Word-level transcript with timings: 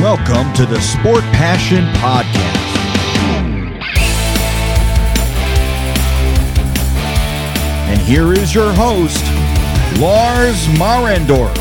Welcome 0.00 0.52
to 0.52 0.64
the 0.64 0.80
Sport 0.80 1.24
Passion 1.32 1.84
Podcast. 1.94 2.78
And 7.88 8.00
here 8.02 8.32
is 8.32 8.54
your 8.54 8.72
host, 8.74 9.24
Lars 9.98 10.68
Marendorf. 10.78 11.52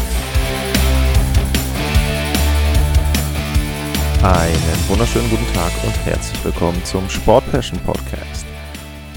Einen 4.22 4.88
wunderschönen 4.88 5.32
guten 5.32 5.54
Tag 5.56 5.72
und 5.84 6.06
herzlich 6.06 6.46
willkommen 6.46 6.86
zum 6.86 7.10
Sport 7.10 7.52
Passion 7.52 7.80
Podcast. 7.88 8.46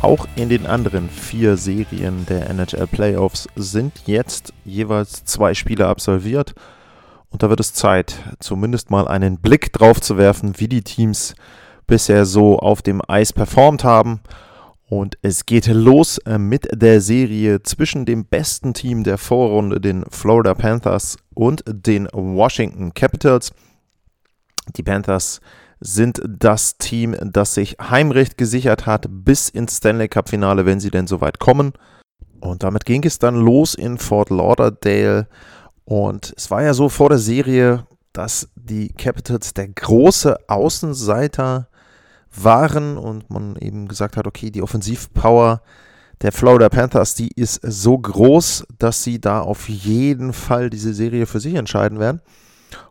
Auch 0.00 0.26
in 0.36 0.48
den 0.48 0.64
anderen 0.64 1.10
vier 1.10 1.58
Serien 1.58 2.24
der 2.24 2.48
NHL 2.48 2.86
Playoffs 2.86 3.48
sind 3.54 3.92
jetzt 4.06 4.54
jeweils 4.64 5.26
zwei 5.26 5.52
Spiele 5.52 5.88
absolviert. 5.88 6.54
Und 7.30 7.42
da 7.42 7.48
wird 7.48 7.60
es 7.60 7.72
Zeit, 7.72 8.16
zumindest 8.40 8.90
mal 8.90 9.08
einen 9.08 9.38
Blick 9.38 9.72
drauf 9.72 10.00
zu 10.00 10.18
werfen, 10.18 10.54
wie 10.58 10.68
die 10.68 10.82
Teams 10.82 11.34
bisher 11.86 12.26
so 12.26 12.58
auf 12.58 12.82
dem 12.82 13.00
Eis 13.06 13.32
performt 13.32 13.84
haben. 13.84 14.20
Und 14.88 15.16
es 15.22 15.46
geht 15.46 15.68
los 15.68 16.18
äh, 16.18 16.38
mit 16.38 16.68
der 16.72 17.00
Serie 17.00 17.62
zwischen 17.62 18.06
dem 18.06 18.24
besten 18.24 18.74
Team 18.74 19.04
der 19.04 19.18
Vorrunde, 19.18 19.80
den 19.80 20.04
Florida 20.10 20.54
Panthers, 20.54 21.16
und 21.32 21.62
den 21.66 22.08
Washington 22.12 22.92
Capitals. 22.92 23.52
Die 24.76 24.82
Panthers 24.82 25.40
sind 25.78 26.20
das 26.26 26.76
Team, 26.76 27.16
das 27.22 27.54
sich 27.54 27.76
Heimrecht 27.80 28.36
gesichert 28.36 28.86
hat 28.86 29.06
bis 29.08 29.48
ins 29.48 29.76
Stanley 29.76 30.08
Cup 30.08 30.28
Finale, 30.28 30.66
wenn 30.66 30.80
sie 30.80 30.90
denn 30.90 31.06
soweit 31.06 31.38
kommen. 31.38 31.72
Und 32.40 32.62
damit 32.62 32.84
ging 32.84 33.04
es 33.04 33.18
dann 33.18 33.36
los 33.36 33.74
in 33.74 33.98
Fort 33.98 34.30
Lauderdale. 34.30 35.28
Und 35.90 36.32
es 36.36 36.52
war 36.52 36.62
ja 36.62 36.72
so 36.72 36.88
vor 36.88 37.08
der 37.08 37.18
Serie, 37.18 37.84
dass 38.12 38.48
die 38.54 38.92
Capitals 38.92 39.54
der 39.54 39.66
große 39.66 40.38
Außenseiter 40.48 41.66
waren 42.32 42.96
und 42.96 43.28
man 43.28 43.56
eben 43.56 43.88
gesagt 43.88 44.16
hat, 44.16 44.28
okay, 44.28 44.52
die 44.52 44.62
Offensivpower 44.62 45.62
der 46.22 46.30
Florida 46.30 46.68
Panthers, 46.68 47.16
die 47.16 47.32
ist 47.34 47.60
so 47.64 47.98
groß, 47.98 48.68
dass 48.78 49.02
sie 49.02 49.20
da 49.20 49.40
auf 49.40 49.68
jeden 49.68 50.32
Fall 50.32 50.70
diese 50.70 50.94
Serie 50.94 51.26
für 51.26 51.40
sich 51.40 51.56
entscheiden 51.56 51.98
werden. 51.98 52.20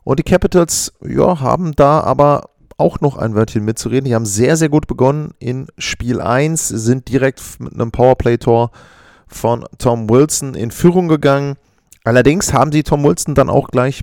Und 0.03 0.19
die 0.19 0.23
Capitals, 0.23 0.91
ja, 1.01 1.39
haben 1.39 1.71
da 1.77 2.01
aber 2.01 2.49
auch 2.75 2.99
noch 2.99 3.15
ein 3.15 3.33
Wörtchen 3.33 3.63
mitzureden. 3.63 4.09
Die 4.09 4.15
haben 4.15 4.25
sehr, 4.25 4.57
sehr 4.57 4.67
gut 4.67 4.87
begonnen 4.87 5.33
in 5.39 5.67
Spiel 5.77 6.19
1, 6.19 6.67
sind 6.67 7.07
direkt 7.07 7.41
mit 7.59 7.75
einem 7.75 7.91
Powerplay-Tor 7.91 8.71
von 9.25 9.63
Tom 9.77 10.09
Wilson 10.09 10.53
in 10.53 10.71
Führung 10.71 11.07
gegangen. 11.07 11.55
Allerdings 12.09 12.53
haben 12.53 12.71
sie 12.71 12.81
Tom 12.81 13.03
Wilson 13.03 13.35
dann 13.35 13.51
auch 13.51 13.67
gleich 13.67 14.01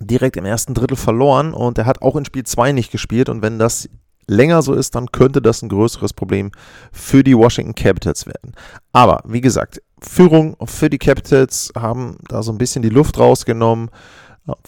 direkt 0.00 0.36
im 0.36 0.44
ersten 0.44 0.74
Drittel 0.74 0.96
verloren 0.96 1.54
und 1.54 1.78
er 1.78 1.86
hat 1.86 2.02
auch 2.02 2.16
in 2.16 2.24
Spiel 2.24 2.42
2 2.42 2.72
nicht 2.72 2.90
gespielt. 2.90 3.28
Und 3.28 3.40
wenn 3.40 3.56
das 3.56 3.88
länger 4.26 4.62
so 4.62 4.74
ist, 4.74 4.96
dann 4.96 5.12
könnte 5.12 5.40
das 5.40 5.62
ein 5.62 5.68
größeres 5.68 6.12
Problem 6.12 6.50
für 6.90 7.22
die 7.22 7.36
Washington 7.36 7.76
Capitals 7.76 8.26
werden. 8.26 8.56
Aber 8.92 9.22
wie 9.24 9.40
gesagt, 9.40 9.80
Führung 10.00 10.56
für 10.64 10.90
die 10.90 10.98
Capitals 10.98 11.72
haben 11.78 12.16
da 12.26 12.42
so 12.42 12.50
ein 12.50 12.58
bisschen 12.58 12.82
die 12.82 12.88
Luft 12.88 13.16
rausgenommen 13.16 13.90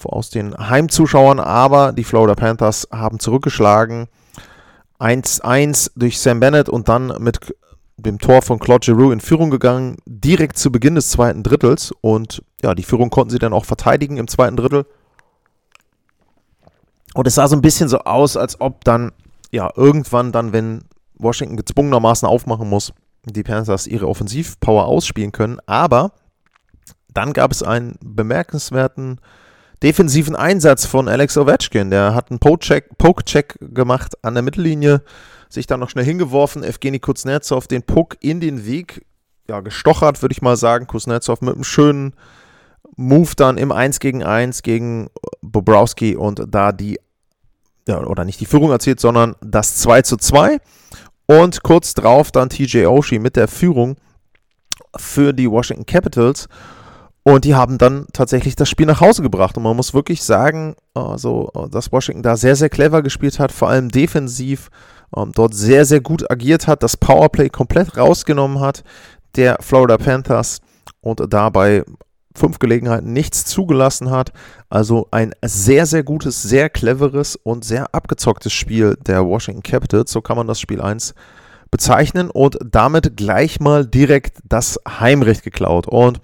aus 0.01 0.29
den 0.29 0.55
Heimzuschauern, 0.57 1.41
aber 1.41 1.91
die 1.91 2.05
Florida 2.05 2.35
Panthers 2.35 2.87
haben 2.93 3.19
zurückgeschlagen. 3.19 4.07
1-1 5.01 5.91
durch 5.97 6.17
Sam 6.17 6.39
Bennett 6.39 6.69
und 6.69 6.87
dann 6.87 7.13
mit 7.19 7.41
dem 7.97 8.19
Tor 8.19 8.41
von 8.41 8.59
Claude 8.59 8.85
Giroux 8.85 9.11
in 9.11 9.19
Führung 9.19 9.49
gegangen, 9.49 9.97
direkt 10.05 10.57
zu 10.57 10.71
Beginn 10.71 10.95
des 10.95 11.09
zweiten 11.09 11.43
Drittels. 11.43 11.91
Und 12.01 12.43
ja, 12.61 12.75
die 12.75 12.83
Führung 12.83 13.09
konnten 13.09 13.29
sie 13.29 13.39
dann 13.39 13.53
auch 13.53 13.65
verteidigen 13.65 14.17
im 14.17 14.27
zweiten 14.27 14.57
Drittel. 14.57 14.85
Und 17.13 17.27
es 17.27 17.35
sah 17.35 17.47
so 17.47 17.55
ein 17.55 17.61
bisschen 17.61 17.89
so 17.89 17.99
aus, 17.99 18.37
als 18.37 18.59
ob 18.59 18.83
dann, 18.83 19.11
ja, 19.51 19.71
irgendwann 19.75 20.31
dann, 20.31 20.51
wenn 20.51 20.83
Washington 21.15 21.57
gezwungenermaßen 21.57 22.27
aufmachen 22.27 22.69
muss, 22.69 22.93
die 23.25 23.43
Panthers 23.43 23.87
ihre 23.87 24.07
Offensivpower 24.07 24.85
ausspielen 24.85 25.31
können. 25.31 25.59
Aber 25.67 26.11
dann 27.13 27.33
gab 27.33 27.51
es 27.51 27.61
einen 27.61 27.97
bemerkenswerten 28.01 29.19
defensiven 29.83 30.35
Einsatz 30.35 30.85
von 30.85 31.07
Alex 31.07 31.37
Ovechkin. 31.37 31.91
Der 31.91 32.15
hat 32.15 32.31
einen 32.31 32.39
Poke-Check 32.39 33.57
gemacht 33.59 34.15
an 34.23 34.33
der 34.33 34.43
Mittellinie, 34.43 35.03
sich 35.53 35.67
dann 35.67 35.79
noch 35.79 35.89
schnell 35.89 36.05
hingeworfen. 36.05 36.63
Evgeny 36.63 36.99
Kuznetsov 36.99 37.67
den 37.67 37.83
Puck 37.83 38.17
in 38.19 38.39
den 38.39 38.65
Weg 38.65 39.05
ja, 39.47 39.61
gestochert, 39.61 40.21
würde 40.21 40.33
ich 40.33 40.41
mal 40.41 40.57
sagen. 40.57 40.87
Kuznetsov 40.87 41.41
mit 41.41 41.55
einem 41.55 41.63
schönen 41.63 42.13
Move 42.95 43.31
dann 43.35 43.57
im 43.57 43.71
1 43.71 43.99
gegen 43.99 44.23
1 44.23 44.63
gegen 44.63 45.09
Bobrowski 45.41 46.15
und 46.15 46.43
da 46.47 46.71
die, 46.71 46.99
ja, 47.87 47.99
oder 47.99 48.25
nicht 48.25 48.39
die 48.39 48.45
Führung 48.45 48.71
erzielt, 48.71 48.99
sondern 48.99 49.35
das 49.41 49.77
2 49.77 50.01
zu 50.03 50.17
2. 50.17 50.59
Und 51.25 51.63
kurz 51.63 51.93
drauf 51.93 52.31
dann 52.31 52.49
TJ 52.49 52.85
Oshie 52.85 53.19
mit 53.19 53.35
der 53.35 53.47
Führung 53.47 53.95
für 54.95 55.33
die 55.33 55.49
Washington 55.49 55.85
Capitals. 55.85 56.47
Und 57.23 57.45
die 57.45 57.55
haben 57.55 57.77
dann 57.77 58.05
tatsächlich 58.11 58.57
das 58.57 58.69
Spiel 58.69 58.85
nach 58.85 58.99
Hause 58.99 59.21
gebracht. 59.21 59.55
Und 59.55 59.63
man 59.63 59.77
muss 59.77 59.93
wirklich 59.93 60.23
sagen, 60.23 60.75
also, 60.93 61.49
dass 61.71 61.91
Washington 61.91 62.21
da 62.21 62.35
sehr, 62.35 62.57
sehr 62.57 62.69
clever 62.69 63.01
gespielt 63.01 63.39
hat, 63.39 63.53
vor 63.53 63.69
allem 63.69 63.89
defensiv, 63.89 64.69
ähm, 65.15 65.31
dort 65.33 65.53
sehr, 65.53 65.85
sehr 65.85 66.01
gut 66.01 66.29
agiert 66.29 66.67
hat, 66.67 66.83
das 66.83 66.97
Powerplay 66.97 67.49
komplett 67.49 67.97
rausgenommen 67.97 68.59
hat, 68.59 68.83
der 69.35 69.57
Florida 69.61 69.97
Panthers 69.97 70.61
und 71.01 71.21
dabei 71.33 71.83
fünf 72.35 72.59
Gelegenheiten 72.59 73.13
nichts 73.13 73.45
zugelassen 73.45 74.09
hat. 74.09 74.31
Also 74.69 75.07
ein 75.11 75.33
sehr, 75.43 75.85
sehr 75.85 76.03
gutes, 76.03 76.41
sehr 76.41 76.69
cleveres 76.69 77.35
und 77.35 77.63
sehr 77.63 77.93
abgezocktes 77.93 78.53
Spiel 78.53 78.97
der 79.05 79.25
Washington 79.25 79.63
Capitals. 79.63 80.11
So 80.11 80.21
kann 80.21 80.37
man 80.37 80.47
das 80.47 80.59
Spiel 80.59 80.81
1 80.81 81.13
bezeichnen 81.69 82.29
und 82.29 82.57
damit 82.63 83.17
gleich 83.17 83.59
mal 83.59 83.85
direkt 83.85 84.37
das 84.43 84.79
Heimrecht 84.87 85.43
geklaut. 85.43 85.87
Und 85.87 86.21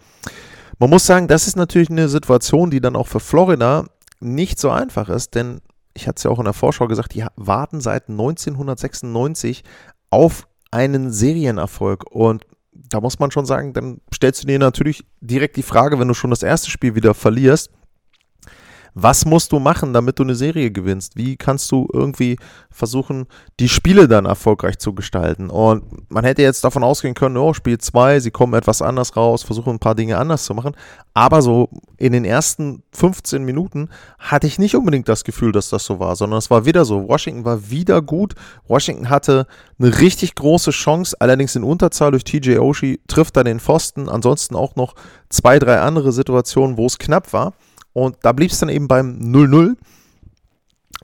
man 0.80 0.90
muss 0.90 1.06
sagen, 1.06 1.28
das 1.28 1.48
ist 1.48 1.58
natürlich 1.58 1.90
eine 1.90 2.08
Situation, 2.08 2.72
die 2.72 2.82
dann 2.82 2.96
auch 2.96 3.08
für 3.08 3.20
Florida 3.20 3.86
nicht 4.20 4.60
so 4.60 4.70
einfach 4.70 5.10
ist, 5.10 5.36
denn 5.36 5.62
ich 6.00 6.08
hatte 6.08 6.18
es 6.18 6.24
ja 6.24 6.32
auch 6.32 6.40
in 6.40 6.46
der 6.46 6.54
Vorschau 6.54 6.88
gesagt, 6.88 7.14
die 7.14 7.26
warten 7.36 7.82
seit 7.82 8.10
1996 8.10 9.64
auf 10.10 10.48
einen 10.72 11.12
Serienerfolg. 11.12 12.06
Und 12.10 12.46
da 12.72 13.02
muss 13.02 13.20
man 13.20 13.32
schon 13.32 13.46
sagen, 13.46 13.74
dann 13.74 14.00
stellst 14.14 14.44
du 14.44 14.48
dir 14.48 14.60
natürlich 14.60 15.06
direkt 15.20 15.58
die 15.58 15.64
Frage, 15.64 16.00
wenn 16.00 16.08
du 16.08 16.14
schon 16.14 16.30
das 16.30 16.44
erste 16.44 16.70
Spiel 16.70 16.96
wieder 16.96 17.14
verlierst, 17.14 17.72
was 18.94 19.26
musst 19.26 19.52
du 19.52 19.60
machen, 19.60 19.94
damit 19.94 20.20
du 20.20 20.24
eine 20.24 20.36
Serie 20.36 20.72
gewinnst? 20.72 21.16
Wie 21.16 21.38
kannst 21.38 21.72
du 21.72 21.88
irgendwie 21.94 22.38
versuchen, 22.72 23.28
die 23.60 23.70
Spiele 23.70 24.08
dann 24.08 24.26
erfolgreich 24.26 24.78
zu 24.80 24.94
gestalten? 24.94 25.50
Und 25.50 26.10
man 26.12 26.26
hätte 26.26 26.42
jetzt 26.42 26.64
davon 26.64 26.84
ausgehen 26.84 27.14
können, 27.14 27.38
oh, 27.38 27.54
Spiel 27.54 27.78
2, 27.78 28.20
sie 28.20 28.32
kommen 28.32 28.54
etwas 28.54 28.82
anders 28.82 29.16
raus, 29.16 29.44
versuchen 29.44 29.72
ein 29.76 29.80
paar 29.80 29.96
Dinge 29.96 30.18
anders 30.18 30.46
zu 30.46 30.54
machen. 30.54 30.76
Aber 31.14 31.42
so 31.42 31.70
in 31.98 32.14
den 32.14 32.26
ersten 32.26 32.84
15 32.94 33.44
Minuten 33.44 33.90
hatte 34.18 34.48
ich 34.48 34.60
nicht 34.60 34.76
unbedingt 34.76 35.10
das 35.10 35.24
Gefühl, 35.24 35.52
dass 35.52 35.70
das 35.70 35.84
so 35.86 36.00
war, 36.00 36.16
sondern 36.16 36.38
es 36.38 36.50
war 36.50 36.66
wieder 36.66 36.86
so. 36.86 37.08
Washington 37.08 37.46
war 37.46 37.70
wieder 37.70 38.02
gut. 38.02 38.36
Washington 38.68 39.10
hatte 39.10 39.48
eine 39.80 40.00
richtig 40.00 40.36
große 40.36 40.72
Chance, 40.72 41.16
allerdings 41.20 41.56
in 41.56 41.64
Unterzahl 41.64 42.12
durch 42.12 42.24
TJ 42.24 42.58
Oshie, 42.58 43.00
trifft 43.08 43.36
dann 43.38 43.46
den 43.46 43.60
Pfosten. 43.60 44.10
Ansonsten 44.10 44.56
auch 44.56 44.76
noch 44.76 44.96
zwei, 45.30 45.60
drei 45.60 45.80
andere 45.80 46.12
Situationen, 46.12 46.78
wo 46.78 46.86
es 46.86 46.98
knapp 46.98 47.34
war. 47.34 47.54
Und 47.94 48.18
da 48.22 48.32
blieb 48.32 48.52
es 48.52 48.60
dann 48.60 48.70
eben 48.70 48.88
beim 48.88 49.20
0-0. 49.20 49.76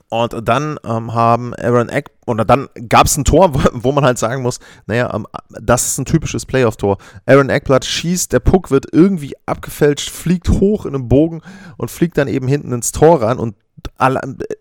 Und 0.08 0.48
dann 0.48 0.78
ähm, 0.84 1.14
haben 1.14 1.52
Aaron 1.54 1.88
Eck, 1.88 2.10
oder 2.26 2.44
dann 2.44 2.68
gab 2.88 3.06
es 3.06 3.16
ein 3.16 3.24
Tor, 3.24 3.52
wo 3.72 3.92
man 3.92 4.04
halt 4.04 4.18
sagen 4.18 4.42
muss, 4.42 4.60
naja, 4.86 5.12
ähm, 5.12 5.26
das 5.60 5.86
ist 5.86 5.98
ein 5.98 6.04
typisches 6.04 6.46
Playoff-Tor. 6.46 6.98
Aaron 7.26 7.50
Eckblatt 7.50 7.84
schießt, 7.84 8.32
der 8.32 8.40
Puck 8.40 8.70
wird 8.70 8.86
irgendwie 8.92 9.34
abgefälscht, 9.46 10.10
fliegt 10.10 10.48
hoch 10.48 10.86
in 10.86 10.94
einem 10.94 11.08
Bogen 11.08 11.42
und 11.76 11.90
fliegt 11.90 12.18
dann 12.18 12.28
eben 12.28 12.46
hinten 12.46 12.72
ins 12.72 12.92
Tor 12.92 13.22
ran. 13.22 13.38
Und 13.38 13.56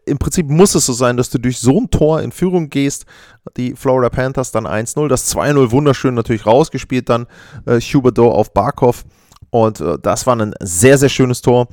im 0.06 0.18
Prinzip 0.18 0.50
muss 0.50 0.76
es 0.76 0.86
so 0.86 0.94
sein, 0.94 1.18
dass 1.18 1.30
du 1.30 1.38
durch 1.38 1.60
so 1.60 1.80
ein 1.80 1.90
Tor 1.90 2.22
in 2.22 2.32
Führung 2.32 2.70
gehst. 2.70 3.06
Die 3.58 3.76
Florida 3.76 4.10
Panthers 4.10 4.52
dann 4.52 4.66
1-0, 4.66 5.08
das 5.08 5.34
2-0 5.36 5.72
wunderschön 5.72 6.16
natürlich 6.16 6.46
rausgespielt, 6.46 7.10
dann 7.10 7.28
äh, 7.66 7.80
Huberdeau 7.80 8.32
auf 8.32 8.54
Barkov. 8.54 9.06
Und 9.52 9.80
äh, 9.80 9.98
das 10.02 10.26
war 10.26 10.36
ein 10.36 10.54
sehr, 10.62 10.98
sehr 10.98 11.10
schönes 11.10 11.42
Tor. 11.42 11.68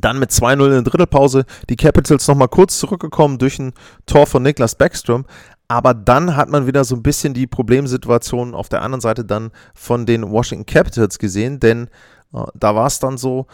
Dann 0.00 0.18
mit 0.18 0.30
2-0 0.30 0.64
in 0.64 0.70
der 0.70 0.82
Drittelpause 0.82 1.44
die 1.68 1.76
Capitals 1.76 2.26
nochmal 2.28 2.48
kurz 2.48 2.78
zurückgekommen 2.78 3.38
durch 3.38 3.58
ein 3.58 3.72
Tor 4.06 4.26
von 4.26 4.42
Niklas 4.42 4.74
Backstrom. 4.74 5.24
Aber 5.68 5.92
dann 5.92 6.34
hat 6.34 6.48
man 6.48 6.66
wieder 6.66 6.84
so 6.84 6.96
ein 6.96 7.02
bisschen 7.02 7.34
die 7.34 7.46
Problemsituation 7.46 8.54
auf 8.54 8.68
der 8.70 8.82
anderen 8.82 9.02
Seite 9.02 9.24
dann 9.24 9.50
von 9.74 10.06
den 10.06 10.30
Washington 10.30 10.64
Capitals 10.64 11.18
gesehen, 11.18 11.60
denn 11.60 11.88
äh, 12.32 12.44
da 12.54 12.74
war 12.74 12.86
es 12.86 13.00
dann 13.00 13.18
so, 13.18 13.46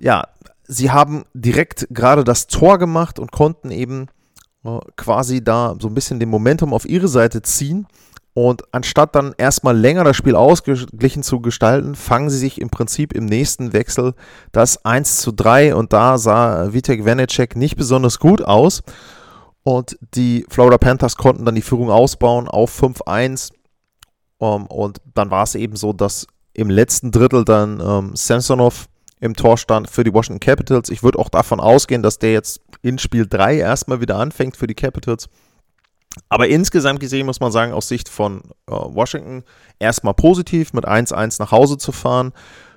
ja, 0.00 0.24
sie 0.66 0.90
haben 0.90 1.24
direkt 1.34 1.86
gerade 1.90 2.24
das 2.24 2.46
Tor 2.46 2.78
gemacht 2.78 3.18
und 3.18 3.32
konnten 3.32 3.70
eben 3.70 4.06
äh, 4.64 4.78
quasi 4.96 5.44
da 5.44 5.76
so 5.78 5.88
ein 5.88 5.94
bisschen 5.94 6.20
den 6.20 6.30
Momentum 6.30 6.72
auf 6.72 6.88
ihre 6.88 7.08
Seite 7.08 7.42
ziehen. 7.42 7.86
Und 8.40 8.72
anstatt 8.72 9.16
dann 9.16 9.34
erstmal 9.36 9.76
länger 9.76 10.04
das 10.04 10.16
Spiel 10.16 10.36
ausgeglichen 10.36 11.24
zu 11.24 11.40
gestalten, 11.40 11.96
fangen 11.96 12.30
sie 12.30 12.38
sich 12.38 12.60
im 12.60 12.70
Prinzip 12.70 13.12
im 13.12 13.24
nächsten 13.24 13.72
Wechsel 13.72 14.14
das 14.52 14.84
1 14.84 15.16
zu 15.16 15.32
3 15.32 15.74
und 15.74 15.92
da 15.92 16.18
sah 16.18 16.72
Vitek 16.72 17.04
Vanecek 17.04 17.56
nicht 17.56 17.74
besonders 17.74 18.20
gut 18.20 18.40
aus. 18.40 18.84
Und 19.64 19.98
die 20.14 20.46
Florida 20.48 20.78
Panthers 20.78 21.16
konnten 21.16 21.44
dann 21.46 21.56
die 21.56 21.62
Führung 21.62 21.90
ausbauen 21.90 22.46
auf 22.46 22.80
5-1. 22.80 23.50
Um, 24.38 24.60
ähm, 24.60 24.66
und 24.68 24.98
dann 25.14 25.32
war 25.32 25.42
es 25.42 25.56
eben 25.56 25.74
so, 25.74 25.92
dass 25.92 26.28
im 26.54 26.70
letzten 26.70 27.10
Drittel 27.10 27.44
dann 27.44 27.80
ähm, 27.80 28.14
Samsonov 28.14 28.86
im 29.18 29.34
Tor 29.34 29.58
stand 29.58 29.90
für 29.90 30.04
die 30.04 30.14
Washington 30.14 30.38
Capitals. 30.38 30.90
Ich 30.90 31.02
würde 31.02 31.18
auch 31.18 31.28
davon 31.28 31.58
ausgehen, 31.58 32.04
dass 32.04 32.20
der 32.20 32.34
jetzt 32.34 32.60
in 32.82 32.98
Spiel 32.98 33.26
3 33.28 33.56
erstmal 33.56 34.00
wieder 34.00 34.16
anfängt 34.16 34.56
für 34.56 34.68
die 34.68 34.76
Capitals. 34.76 35.28
Aber 36.28 36.48
insgesamt 36.48 37.00
gesehen 37.00 37.26
muss 37.26 37.40
man 37.40 37.52
sagen, 37.52 37.72
aus 37.72 37.88
Sicht 37.88 38.08
von 38.08 38.42
äh, 38.66 38.72
Washington 38.72 39.44
erstmal 39.78 40.14
positiv, 40.14 40.72
mit 40.72 40.86
1-1 40.86 41.36
nach 41.40 41.52
Hause 41.52 41.78
zu 41.78 41.92
fahren. 41.92 42.32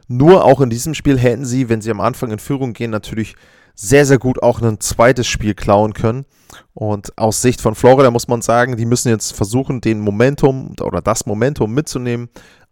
Nur 0.07 0.43
auch 0.43 0.61
in 0.61 0.69
diesem 0.69 0.93
Spiel 0.93 1.17
hätten 1.17 1.45
sie, 1.45 1.69
wenn 1.69 1.81
sie 1.81 1.91
am 1.91 2.01
Anfang 2.01 2.31
in 2.31 2.39
Führung 2.39 2.73
gehen, 2.73 2.91
natürlich 2.91 3.35
sehr, 3.75 4.05
sehr 4.05 4.19
gut 4.19 4.43
auch 4.43 4.61
ein 4.61 4.79
zweites 4.79 5.27
Spiel 5.27 5.53
klauen 5.53 5.93
können. 5.93 6.25
Und 6.73 7.17
aus 7.17 7.41
Sicht 7.41 7.61
von 7.61 7.75
Florida 7.75 8.11
muss 8.11 8.27
man 8.27 8.41
sagen, 8.41 8.75
die 8.75 8.85
müssen 8.85 9.09
jetzt 9.09 9.33
versuchen, 9.33 9.81
den 9.81 10.01
Momentum 10.01 10.75
oder 10.81 11.01
das 11.01 11.25
Momentum 11.25 11.73
mitzunehmen 11.73 12.29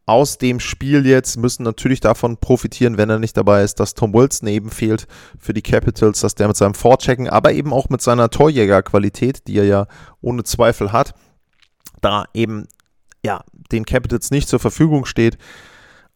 aus 0.09 0.39
dem 0.39 0.59
Spiel 0.59 1.05
jetzt, 1.05 1.37
müssen 1.37 1.63
natürlich 1.63 1.99
davon 1.99 2.37
profitieren, 2.37 2.97
wenn 2.97 3.09
er 3.09 3.19
nicht 3.19 3.37
dabei 3.37 3.63
ist, 3.63 3.79
dass 3.79 3.93
Tom 3.93 4.13
Wilson 4.13 4.49
eben 4.49 4.71
fehlt 4.71 5.07
für 5.37 5.53
die 5.53 5.61
Capitals, 5.61 6.21
dass 6.21 6.35
der 6.35 6.47
mit 6.47 6.57
seinem 6.57 6.73
Vorchecken, 6.73 7.29
aber 7.29 7.53
eben 7.53 7.71
auch 7.71 7.89
mit 7.89 8.01
seiner 8.01 8.29
Torjägerqualität, 8.29 9.47
die 9.47 9.57
er 9.57 9.65
ja 9.65 9.87
ohne 10.21 10.43
Zweifel 10.43 10.91
hat, 10.91 11.13
da 12.01 12.25
eben 12.33 12.67
ja 13.23 13.43
den 13.71 13.85
Capitals 13.85 14.31
nicht 14.31 14.49
zur 14.49 14.59
Verfügung 14.59 15.05
steht. 15.05 15.37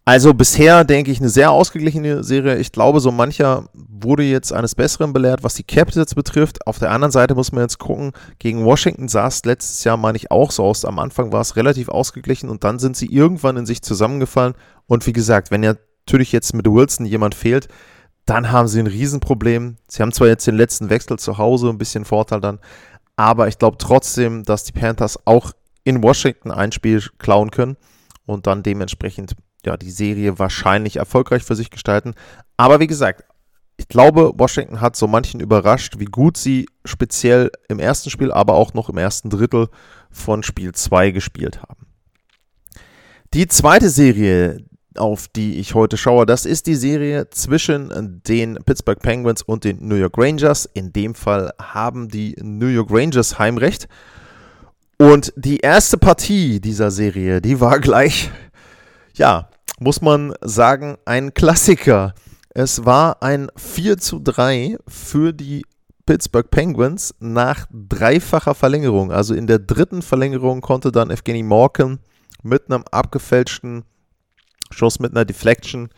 Also 0.05 0.33
bisher 0.33 0.83
denke 0.83 1.11
ich 1.11 1.19
eine 1.19 1.29
sehr 1.29 1.51
ausgeglichene 1.51 2.25
Serie. 2.25 2.57
Ich 2.57 2.73
glaube, 2.73 2.99
so 2.99 3.09
mancher 3.09 3.69
wurde 3.73 4.23
jetzt 4.23 4.51
eines 4.51 4.75
Besseren 4.75 5.13
belehrt, 5.13 5.43
was 5.43 5.53
die 5.53 5.63
Capitals 5.63 6.13
betrifft. 6.13 6.67
Auf 6.67 6.77
der 6.77 6.91
anderen 6.91 7.13
Seite 7.13 7.35
muss 7.35 7.53
man 7.53 7.63
jetzt 7.63 7.79
gucken, 7.79 8.11
gegen 8.37 8.65
Washington 8.65 9.07
sah 9.07 9.27
es 9.27 9.45
letztes 9.45 9.85
Jahr, 9.85 9.95
meine 9.95 10.17
ich, 10.17 10.29
auch 10.29 10.51
so 10.51 10.65
aus. 10.65 10.83
Am 10.83 10.99
Anfang 10.99 11.31
war 11.31 11.39
es 11.39 11.55
relativ 11.55 11.87
ausgeglichen 11.87 12.49
und 12.49 12.65
dann 12.65 12.79
sind 12.79 12.97
sie 12.97 13.05
irgendwann 13.05 13.55
in 13.55 13.65
sich 13.65 13.81
zusammengefallen. 13.81 14.55
Und 14.87 15.07
wie 15.07 15.13
gesagt, 15.13 15.51
wenn 15.51 15.63
ja 15.63 15.75
natürlich 16.05 16.33
jetzt 16.33 16.53
mit 16.53 16.67
Wilson 16.67 17.05
jemand 17.05 17.33
fehlt, 17.33 17.69
dann 18.25 18.51
haben 18.51 18.67
sie 18.67 18.79
ein 18.79 18.87
Riesenproblem. 18.87 19.77
Sie 19.87 20.01
haben 20.01 20.11
zwar 20.11 20.27
jetzt 20.27 20.45
den 20.45 20.57
letzten 20.57 20.89
Wechsel 20.89 21.17
zu 21.17 21.37
Hause, 21.37 21.69
ein 21.69 21.77
bisschen 21.77 22.03
Vorteil 22.03 22.41
dann, 22.41 22.59
aber 23.15 23.47
ich 23.47 23.57
glaube 23.57 23.77
trotzdem, 23.77 24.43
dass 24.43 24.65
die 24.65 24.73
Panthers 24.73 25.17
auch 25.25 25.51
in 25.85 26.03
Washington 26.03 26.51
ein 26.51 26.73
Spiel 26.73 27.01
klauen 27.19 27.51
können 27.51 27.77
und 28.25 28.47
dann 28.47 28.63
dementsprechend 28.63 29.35
ja, 29.65 29.77
die 29.77 29.91
Serie 29.91 30.39
wahrscheinlich 30.39 30.97
erfolgreich 30.97 31.43
für 31.43 31.55
sich 31.55 31.69
gestalten. 31.69 32.13
Aber 32.57 32.79
wie 32.79 32.87
gesagt, 32.87 33.23
ich 33.77 33.87
glaube, 33.87 34.33
Washington 34.35 34.81
hat 34.81 34.95
so 34.95 35.07
manchen 35.07 35.39
überrascht, 35.39 35.95
wie 35.97 36.05
gut 36.05 36.37
sie 36.37 36.67
speziell 36.85 37.51
im 37.69 37.79
ersten 37.79 38.09
Spiel, 38.09 38.31
aber 38.31 38.53
auch 38.53 38.73
noch 38.73 38.89
im 38.89 38.97
ersten 38.97 39.29
Drittel 39.29 39.67
von 40.11 40.43
Spiel 40.43 40.73
2 40.73 41.11
gespielt 41.11 41.61
haben. 41.61 41.87
Die 43.33 43.47
zweite 43.47 43.89
Serie, 43.89 44.63
auf 44.95 45.27
die 45.27 45.59
ich 45.59 45.73
heute 45.73 45.97
schaue, 45.97 46.27
das 46.27 46.45
ist 46.45 46.67
die 46.67 46.75
Serie 46.75 47.31
zwischen 47.31 48.21
den 48.27 48.59
Pittsburgh 48.63 49.01
Penguins 49.01 49.41
und 49.41 49.63
den 49.63 49.87
New 49.87 49.95
York 49.95 50.17
Rangers. 50.19 50.69
In 50.71 50.93
dem 50.93 51.15
Fall 51.15 51.51
haben 51.59 52.09
die 52.09 52.35
New 52.39 52.67
York 52.67 52.91
Rangers 52.91 53.39
Heimrecht. 53.39 53.87
Und 54.99 55.33
die 55.35 55.57
erste 55.57 55.97
Partie 55.97 56.59
dieser 56.59 56.91
Serie, 56.91 57.41
die 57.41 57.59
war 57.59 57.79
gleich, 57.79 58.29
ja, 59.15 59.49
muss 59.79 60.01
man 60.01 60.33
sagen, 60.41 60.97
ein 61.05 61.33
Klassiker. 61.33 62.13
Es 62.49 62.85
war 62.85 63.21
ein 63.23 63.49
4 63.55 63.97
zu 63.97 64.19
3 64.19 64.77
für 64.87 65.33
die 65.33 65.63
Pittsburgh 66.05 66.49
Penguins 66.49 67.15
nach 67.19 67.65
dreifacher 67.71 68.55
Verlängerung. 68.55 69.11
Also 69.11 69.33
in 69.33 69.47
der 69.47 69.59
dritten 69.59 70.01
Verlängerung 70.01 70.61
konnte 70.61 70.91
dann 70.91 71.09
Evgeny 71.09 71.43
Morgan 71.43 71.99
mit 72.41 72.69
einem 72.69 72.83
abgefälschten 72.91 73.85
Schuss, 74.69 74.99
mit 74.99 75.11
einer 75.11 75.25
Deflection 75.25 75.89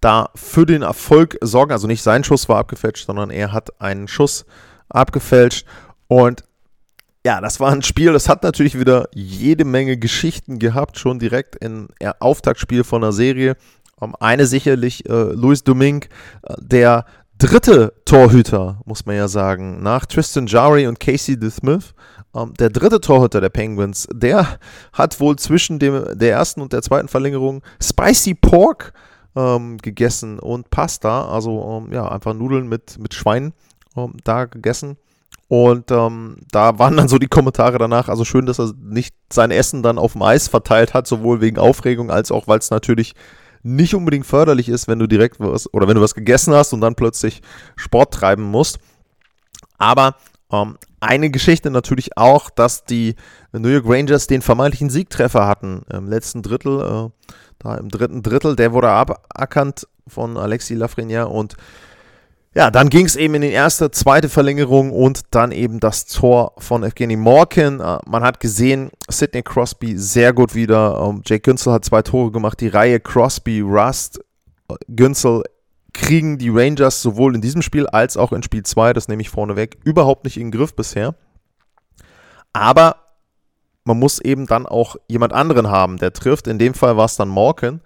da 0.00 0.30
für 0.34 0.66
den 0.66 0.82
Erfolg 0.82 1.36
sorgen. 1.40 1.72
Also 1.72 1.86
nicht 1.86 2.02
sein 2.02 2.24
Schuss 2.24 2.48
war 2.48 2.58
abgefälscht, 2.58 3.06
sondern 3.06 3.30
er 3.30 3.52
hat 3.52 3.80
einen 3.80 4.08
Schuss 4.08 4.46
abgefälscht. 4.88 5.66
Und 6.06 6.44
ja, 7.24 7.40
das 7.40 7.60
war 7.60 7.72
ein 7.72 7.82
Spiel, 7.82 8.12
das 8.12 8.28
hat 8.28 8.42
natürlich 8.42 8.78
wieder 8.78 9.08
jede 9.14 9.64
Menge 9.64 9.96
Geschichten 9.98 10.58
gehabt, 10.58 10.98
schon 10.98 11.18
direkt 11.18 11.56
im 11.62 11.88
Auftaktspiel 12.18 12.84
von 12.84 13.02
der 13.02 13.12
Serie. 13.12 13.56
Eine 14.18 14.46
sicherlich 14.46 15.06
äh, 15.08 15.12
Luis 15.12 15.62
Domingue, 15.62 16.08
äh, 16.42 16.54
der 16.58 17.04
dritte 17.36 17.92
Torhüter, 18.06 18.80
muss 18.86 19.04
man 19.04 19.16
ja 19.16 19.28
sagen, 19.28 19.82
nach 19.82 20.06
Tristan 20.06 20.46
Jari 20.46 20.86
und 20.86 21.00
Casey 21.00 21.38
DeSmith. 21.38 21.94
Um, 22.32 22.54
der 22.54 22.70
dritte 22.70 23.00
Torhüter 23.00 23.40
der 23.40 23.48
Penguins, 23.48 24.06
der 24.12 24.60
hat 24.92 25.18
wohl 25.18 25.34
zwischen 25.34 25.80
dem, 25.80 26.04
der 26.16 26.30
ersten 26.30 26.60
und 26.60 26.72
der 26.72 26.80
zweiten 26.80 27.08
Verlängerung 27.08 27.60
Spicy 27.82 28.34
Pork 28.34 28.92
ähm, 29.34 29.78
gegessen 29.78 30.38
und 30.38 30.70
Pasta, 30.70 31.28
also 31.28 31.82
ähm, 31.84 31.92
ja, 31.92 32.08
einfach 32.08 32.32
Nudeln 32.32 32.68
mit, 32.68 33.00
mit 33.00 33.14
Schwein 33.14 33.52
ähm, 33.96 34.14
da 34.22 34.44
gegessen. 34.44 34.96
Und 35.50 35.90
ähm, 35.90 36.36
da 36.52 36.78
waren 36.78 36.96
dann 36.96 37.08
so 37.08 37.18
die 37.18 37.26
Kommentare 37.26 37.76
danach, 37.76 38.08
also 38.08 38.24
schön, 38.24 38.46
dass 38.46 38.60
er 38.60 38.72
nicht 38.80 39.16
sein 39.32 39.50
Essen 39.50 39.82
dann 39.82 39.98
auf 39.98 40.12
dem 40.12 40.22
Eis 40.22 40.46
verteilt 40.46 40.94
hat, 40.94 41.08
sowohl 41.08 41.40
wegen 41.40 41.58
Aufregung 41.58 42.08
als 42.08 42.30
auch, 42.30 42.46
weil 42.46 42.60
es 42.60 42.70
natürlich 42.70 43.14
nicht 43.64 43.96
unbedingt 43.96 44.26
förderlich 44.26 44.68
ist, 44.68 44.86
wenn 44.86 45.00
du 45.00 45.08
direkt 45.08 45.40
was 45.40 45.74
oder 45.74 45.88
wenn 45.88 45.96
du 45.96 46.02
was 46.02 46.14
gegessen 46.14 46.54
hast 46.54 46.72
und 46.72 46.80
dann 46.80 46.94
plötzlich 46.94 47.42
Sport 47.74 48.14
treiben 48.14 48.44
musst. 48.44 48.78
Aber 49.76 50.14
ähm, 50.52 50.78
eine 51.00 51.30
Geschichte 51.30 51.68
natürlich 51.72 52.16
auch, 52.16 52.48
dass 52.50 52.84
die 52.84 53.16
New 53.50 53.70
York 53.70 53.86
Rangers 53.88 54.28
den 54.28 54.42
vermeintlichen 54.42 54.88
Siegtreffer 54.88 55.48
hatten 55.48 55.82
im 55.92 56.06
letzten 56.06 56.42
Drittel, 56.42 56.80
äh, 56.80 57.34
da 57.58 57.74
im 57.74 57.88
dritten 57.88 58.22
Drittel, 58.22 58.54
der 58.54 58.72
wurde 58.72 58.90
aberkannt 58.90 59.88
von 60.06 60.36
Alexis 60.36 60.78
Lafreniere 60.78 61.26
und 61.26 61.56
ja, 62.54 62.70
dann 62.70 62.90
ging 62.90 63.06
es 63.06 63.14
eben 63.14 63.34
in 63.34 63.42
die 63.42 63.50
erste, 63.50 63.90
zweite 63.90 64.28
Verlängerung 64.28 64.90
und 64.90 65.22
dann 65.30 65.52
eben 65.52 65.78
das 65.78 66.06
Tor 66.06 66.54
von 66.58 66.82
Evgeny 66.82 67.16
Morkin. 67.16 67.80
Äh, 67.80 67.98
man 68.06 68.22
hat 68.22 68.40
gesehen, 68.40 68.90
Sidney 69.08 69.42
Crosby 69.42 69.96
sehr 69.96 70.32
gut 70.32 70.54
wieder. 70.54 71.00
Ähm, 71.00 71.22
Jake 71.24 71.42
Günzel 71.42 71.72
hat 71.72 71.84
zwei 71.84 72.02
Tore 72.02 72.32
gemacht. 72.32 72.60
Die 72.60 72.68
Reihe 72.68 72.98
Crosby, 72.98 73.60
Rust, 73.60 74.20
Günzel 74.88 75.44
kriegen 75.92 76.38
die 76.38 76.50
Rangers 76.50 77.02
sowohl 77.02 77.34
in 77.34 77.40
diesem 77.40 77.62
Spiel 77.62 77.86
als 77.86 78.16
auch 78.16 78.32
in 78.32 78.42
Spiel 78.42 78.62
2, 78.62 78.92
das 78.92 79.08
nehme 79.08 79.22
ich 79.22 79.30
vorneweg, 79.30 79.78
überhaupt 79.84 80.24
nicht 80.24 80.36
in 80.36 80.50
den 80.50 80.58
Griff 80.58 80.74
bisher. 80.74 81.14
Aber 82.52 82.96
man 83.84 83.98
muss 83.98 84.20
eben 84.20 84.46
dann 84.46 84.66
auch 84.66 84.96
jemand 85.08 85.32
anderen 85.32 85.68
haben, 85.68 85.98
der 85.98 86.12
trifft. 86.12 86.46
In 86.46 86.58
dem 86.58 86.74
Fall 86.74 86.96
war 86.96 87.06
es 87.06 87.16
dann 87.16 87.28
Morgan. 87.28 87.80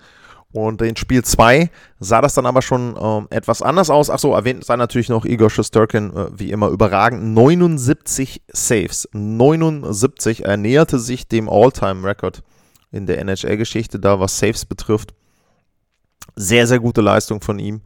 Und 0.55 0.83
in 0.83 0.95
Spiel 0.95 1.25
2 1.25 1.69
sah 1.99 2.21
das 2.21 2.35
dann 2.35 2.47
aber 2.47 2.63
schon 2.63 2.97
ähm, 2.97 3.27
etwas 3.31 3.61
anders 3.61 3.91
aus. 3.91 4.09
Achso, 4.09 4.37
erwähnt 4.37 4.65
sei 4.65 4.77
natürlich 4.77 5.09
noch 5.09 5.25
Igor 5.25 5.51
Shosturkin, 5.51 6.15
äh, 6.15 6.27
wie 6.39 6.53
immer 6.53 6.69
überragend. 6.69 7.35
79 7.35 8.41
Saves. 8.53 9.09
79. 9.13 10.45
Er 10.45 10.57
näherte 10.57 11.01
sich 11.01 11.27
dem 11.27 11.49
All-Time-Record 11.49 12.45
in 12.93 13.07
der 13.07 13.19
NHL-Geschichte 13.19 13.99
da, 13.99 14.21
was 14.21 14.39
Saves 14.39 14.65
betrifft. 14.65 15.13
Sehr, 16.37 16.69
sehr 16.69 16.79
gute 16.79 17.01
Leistung 17.01 17.41
von 17.41 17.59
ihm. 17.59 17.83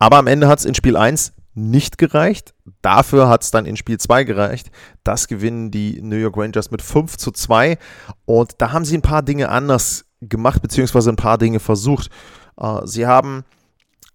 Aber 0.00 0.16
am 0.16 0.26
Ende 0.26 0.48
hat 0.48 0.58
es 0.58 0.64
in 0.64 0.74
Spiel 0.74 0.96
1 0.96 1.34
nicht 1.54 1.98
gereicht. 1.98 2.52
Dafür 2.82 3.28
hat 3.28 3.44
es 3.44 3.52
dann 3.52 3.64
in 3.64 3.76
Spiel 3.76 3.98
2 3.98 4.24
gereicht. 4.24 4.72
Das 5.04 5.28
gewinnen 5.28 5.70
die 5.70 6.02
New 6.02 6.16
York 6.16 6.36
Rangers 6.36 6.72
mit 6.72 6.82
5 6.82 7.16
zu 7.16 7.30
2. 7.30 7.78
Und 8.24 8.54
da 8.58 8.72
haben 8.72 8.84
sie 8.84 8.96
ein 8.96 9.02
paar 9.02 9.22
Dinge 9.22 9.50
anders 9.50 10.07
gemacht, 10.20 10.62
beziehungsweise 10.62 11.10
ein 11.10 11.16
paar 11.16 11.38
Dinge 11.38 11.60
versucht. 11.60 12.10
Äh, 12.58 12.80
sie 12.84 13.06
haben 13.06 13.44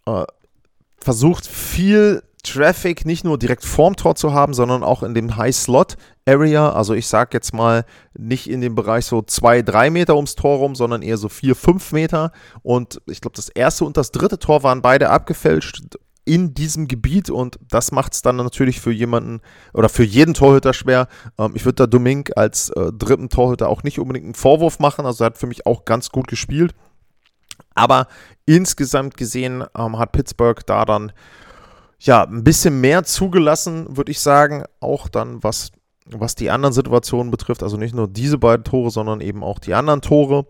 äh, 0.06 0.26
versucht, 0.98 1.46
viel 1.48 2.24
Traffic 2.44 3.06
nicht 3.06 3.24
nur 3.24 3.38
direkt 3.38 3.64
vorm 3.64 3.96
Tor 3.96 4.16
zu 4.16 4.34
haben, 4.34 4.54
sondern 4.54 4.84
auch 4.84 5.02
in 5.02 5.14
dem 5.14 5.38
High 5.38 5.56
Slot 5.56 5.96
Area. 6.26 6.72
Also 6.74 6.94
ich 6.94 7.08
sage 7.08 7.30
jetzt 7.34 7.54
mal 7.54 7.86
nicht 8.18 8.50
in 8.50 8.60
dem 8.60 8.76
Bereich 8.76 9.06
so 9.06 9.22
zwei, 9.22 9.62
drei 9.62 9.90
Meter 9.90 10.16
ums 10.16 10.36
Tor 10.36 10.58
rum, 10.58 10.76
sondern 10.76 11.02
eher 11.02 11.18
so 11.18 11.30
vier, 11.30 11.56
fünf 11.56 11.94
Meter. 11.94 12.32
Und 12.62 13.02
ich 13.08 13.22
glaube, 13.22 13.36
das 13.36 13.48
erste 13.48 13.86
und 13.86 13.96
das 13.96 14.12
dritte 14.12 14.40
Tor 14.40 14.62
waren 14.64 14.82
beide 14.82 15.10
abgefälscht 15.10 15.98
in 16.26 16.54
diesem 16.54 16.88
Gebiet 16.88 17.30
und 17.30 17.60
das 17.70 17.92
macht 17.92 18.14
es 18.14 18.22
dann 18.22 18.38
natürlich 18.38 18.80
für 18.80 18.92
jemanden 18.92 19.42
oder 19.74 19.90
für 19.90 20.04
jeden 20.04 20.34
Torhüter 20.34 20.74
schwer. 20.74 21.08
Ähm, 21.38 21.52
ich 21.56 21.66
würde 21.66 21.76
da 21.76 21.88
Domink 21.88 22.32
als 22.36 22.70
äh, 22.70 22.92
dritten 22.94 23.30
Torhüter 23.30 23.70
auch 23.70 23.84
nicht 23.84 24.00
unbedingt 24.00 24.26
einen 24.26 24.36
Vorwurf 24.36 24.80
machen, 24.80 25.06
also 25.06 25.24
er 25.24 25.28
hat 25.28 25.38
für 25.38 25.48
mich 25.48 25.66
auch 25.66 25.86
ganz 25.86 26.10
gut 26.10 26.28
gespielt. 26.28 26.74
Aber 27.76 28.08
insgesamt 28.46 29.18
gesehen 29.18 29.64
ähm, 29.78 29.98
hat 29.98 30.12
Pittsburgh 30.12 30.66
da 30.66 30.86
dann 30.86 31.12
ja 32.00 32.24
ein 32.24 32.44
bisschen 32.44 32.82
mehr 32.82 33.04
zugelassen, 33.04 33.98
würde 33.98 34.12
ich 34.12 34.20
sagen, 34.20 34.66
auch 34.80 35.08
dann 35.08 35.44
was 35.44 35.72
was 36.06 36.36
die 36.36 36.50
anderen 36.52 36.74
Situationen 36.74 37.32
betrifft. 37.32 37.64
Also 37.64 37.78
nicht 37.78 37.96
nur 37.96 38.08
diese 38.08 38.38
beiden 38.38 38.64
Tore, 38.64 38.92
sondern 38.92 39.22
eben 39.22 39.44
auch 39.44 39.60
die 39.60 39.74
anderen 39.74 40.02
Tore. 40.02 40.46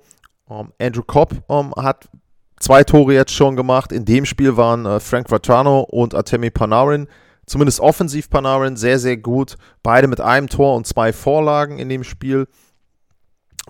Ähm, 0.49 0.73
Andrew 0.79 1.03
Cobb 1.03 1.43
ähm, 1.49 1.73
hat 1.77 2.09
zwei 2.63 2.83
Tore 2.83 3.13
jetzt 3.13 3.33
schon 3.33 3.55
gemacht. 3.55 3.91
In 3.91 4.05
dem 4.05 4.25
Spiel 4.25 4.57
waren 4.57 4.85
äh, 4.85 4.99
Frank 4.99 5.29
Vatrano 5.29 5.81
und 5.81 6.15
Artemi 6.15 6.49
Panarin, 6.49 7.07
zumindest 7.45 7.79
offensiv 7.79 8.29
Panarin, 8.29 8.77
sehr, 8.77 8.99
sehr 8.99 9.17
gut. 9.17 9.57
Beide 9.83 10.07
mit 10.07 10.21
einem 10.21 10.47
Tor 10.47 10.75
und 10.75 10.87
zwei 10.87 11.13
Vorlagen 11.13 11.77
in 11.77 11.89
dem 11.89 12.03
Spiel. 12.03 12.47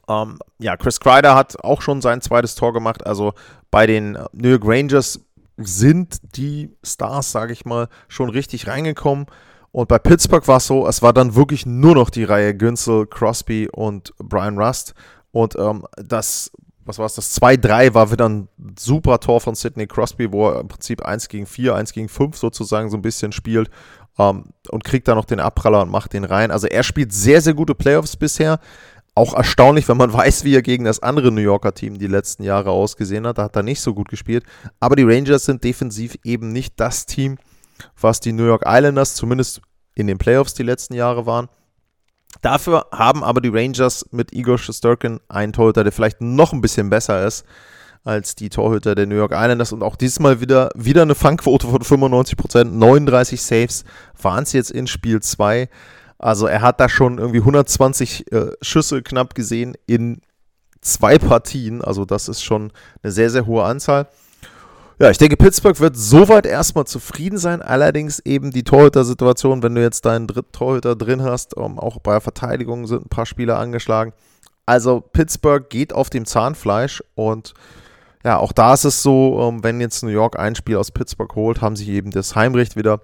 Ähm, 0.08 0.40
ja, 0.60 0.78
Chris 0.78 1.00
Kreider 1.00 1.36
hat 1.36 1.64
auch 1.64 1.82
schon 1.82 2.02
sein 2.02 2.22
zweites 2.22 2.56
Tor 2.56 2.74
gemacht. 2.74 3.06
Also 3.06 3.34
bei 3.72 3.88
den 3.88 4.18
New 4.32 4.50
York 4.50 4.64
Rangers 4.66 5.20
sind 5.58 6.20
die 6.36 6.76
Stars, 6.84 7.32
sage 7.32 7.54
ich 7.54 7.66
mal, 7.66 7.88
schon 8.08 8.30
richtig 8.30 8.68
reingekommen. 8.68 9.28
Und 9.72 9.88
bei 9.88 9.98
Pittsburgh 9.98 10.48
war 10.48 10.58
es 10.58 10.68
so, 10.68 10.88
es 10.88 11.02
war 11.02 11.14
dann 11.14 11.36
wirklich 11.36 11.66
nur 11.66 11.96
noch 11.96 12.12
die 12.12 12.24
Reihe 12.24 12.56
Günzel, 12.56 13.08
Crosby 13.08 13.70
und 13.72 14.14
Brian 14.20 14.60
Rust. 14.60 14.94
Und 15.32 15.56
ähm, 15.58 15.86
das, 15.96 16.52
was 16.86 17.00
war 17.00 17.06
es, 17.06 17.16
das 17.16 17.40
2-3 17.42 17.94
war 17.94 18.12
wieder 18.12 18.28
ein 18.28 18.50
super 18.78 19.20
Tor 19.20 19.42
von 19.42 19.56
Sidney 19.56 19.88
Crosby, 19.88 20.32
wo 20.32 20.50
er 20.50 20.60
im 20.60 20.68
Prinzip 20.68 21.04
1 21.04 21.30
gegen 21.30 21.46
4, 21.46 21.76
1 21.76 21.94
gegen 21.94 22.10
5 22.10 22.38
sozusagen 22.38 22.90
so 22.90 22.98
ein 22.98 23.02
bisschen 23.02 23.32
spielt 23.32 23.70
ähm, 24.18 24.46
und 24.70 24.84
kriegt 24.84 25.08
dann 25.08 25.18
noch 25.18 25.26
den 25.26 25.40
Abpraller 25.40 25.82
und 25.82 25.92
macht 25.92 26.14
den 26.14 26.24
rein. 26.24 26.52
Also 26.52 26.68
er 26.68 26.84
spielt 26.84 27.14
sehr, 27.14 27.42
sehr 27.42 27.54
gute 27.54 27.76
Playoffs 27.76 28.16
bisher. 28.16 28.60
Auch 29.16 29.34
erstaunlich, 29.34 29.88
wenn 29.88 29.98
man 29.98 30.14
weiß, 30.14 30.44
wie 30.44 30.56
er 30.56 30.62
gegen 30.62 30.86
das 30.86 31.02
andere 31.02 31.32
New 31.32 31.42
Yorker 31.42 31.74
Team 31.74 31.98
die 31.98 32.08
letzten 32.08 32.44
Jahre 32.44 32.72
ausgesehen 32.72 33.28
hat. 33.28 33.38
Da 33.38 33.44
hat 33.44 33.56
er 33.56 33.64
nicht 33.64 33.82
so 33.82 33.94
gut 33.94 34.10
gespielt. 34.10 34.44
Aber 34.80 34.96
die 34.96 35.04
Rangers 35.04 35.46
sind 35.46 35.64
defensiv 35.64 36.18
eben 36.24 36.52
nicht 36.52 36.80
das 36.80 37.06
Team, 37.06 37.38
was 38.00 38.20
die 38.20 38.34
New 38.34 38.46
York 38.46 38.64
Islanders 38.66 39.16
zumindest 39.16 39.62
in 39.96 40.08
den 40.08 40.18
Playoffs 40.18 40.54
die 40.54 40.64
letzten 40.64 40.96
Jahre 40.96 41.26
waren. 41.26 41.50
Dafür 42.42 42.88
haben 42.92 43.24
aber 43.24 43.42
die 43.42 43.50
Rangers 43.50 44.06
mit 44.12 44.34
Igor 44.34 44.58
Shesterkin 44.58 45.20
einen 45.30 45.54
Torhüter, 45.54 45.84
der 45.84 45.94
vielleicht 45.94 46.22
noch 46.22 46.54
ein 46.54 46.62
bisschen 46.62 46.90
besser 46.90 47.26
ist 47.26 47.46
als 48.04 48.36
die 48.36 48.50
Torhüter 48.50 48.96
der 48.96 49.06
New 49.06 49.16
York 49.16 49.32
Islanders 49.32 49.72
und 49.72 49.82
auch 49.82 49.96
diesmal 49.96 50.42
wieder, 50.42 50.70
wieder 50.76 51.04
eine 51.04 51.16
Fangquote 51.16 51.68
von 51.68 51.82
95%, 51.82 52.66
39 52.66 53.42
Saves 53.42 53.86
waren 54.22 54.44
es 54.44 54.52
jetzt 54.52 54.72
in 54.72 54.88
Spiel 54.88 55.22
2. 55.22 55.70
Also 56.18 56.48
er 56.48 56.62
hat 56.62 56.80
da 56.80 56.90
schon 56.90 57.18
irgendwie 57.18 57.40
120 57.40 58.32
äh, 58.32 58.52
Schüsse 58.62 59.02
knapp 59.04 59.36
gesehen 59.36 59.76
in 59.86 60.22
zwei 60.82 61.18
Partien. 61.18 61.82
Also 61.82 62.06
das 62.06 62.28
ist 62.28 62.44
schon 62.44 62.72
eine 63.02 63.12
sehr, 63.12 63.30
sehr 63.30 63.46
hohe 63.46 63.64
Anzahl. 63.64 64.08
Ja, 65.00 65.10
ich 65.10 65.18
denke, 65.18 65.38
Pittsburgh 65.38 65.80
wird 65.80 65.98
soweit 65.98 66.46
erstmal 66.46 66.86
zufrieden 66.86 67.38
sein. 67.38 67.62
Allerdings 67.62 68.20
eben 68.20 68.52
die 68.52 68.64
Torhüter-Situation, 68.64 69.64
wenn 69.64 69.76
du 69.76 69.82
jetzt 69.82 70.06
deinen 70.06 70.28
dritten 70.28 70.52
Torhüter 70.52 70.96
drin 70.96 71.24
hast, 71.24 71.58
um, 71.58 71.74
ähm, 71.74 71.80
auch 71.80 72.00
bei 72.00 72.12
der 72.14 72.22
Verteidigung 72.22 72.86
sind 72.86 73.06
ein 73.06 73.10
paar 73.10 73.26
Spieler 73.26 73.58
angeschlagen. 73.58 74.14
Also 74.66 75.02
Pittsburgh 75.02 75.68
geht 75.70 75.94
auf 75.94 76.10
dem 76.10 76.26
Zahnfleisch 76.26 77.04
und 77.16 77.54
ja, 78.24 78.38
auch 78.38 78.54
da 78.54 78.74
ist 78.74 78.86
es 78.86 79.04
so, 79.04 79.36
um, 79.36 79.56
ähm, 79.56 79.64
wenn 79.64 79.82
jetzt 79.82 80.04
New 80.04 80.10
York 80.10 80.40
ein 80.40 80.56
Spiel 80.56 80.78
aus 80.78 80.92
Pittsburgh 80.92 81.34
holt, 81.36 81.62
haben 81.62 81.76
sie 81.76 81.92
eben 81.92 82.12
das 82.12 82.36
Heimrecht 82.36 82.76
wieder 82.76 83.02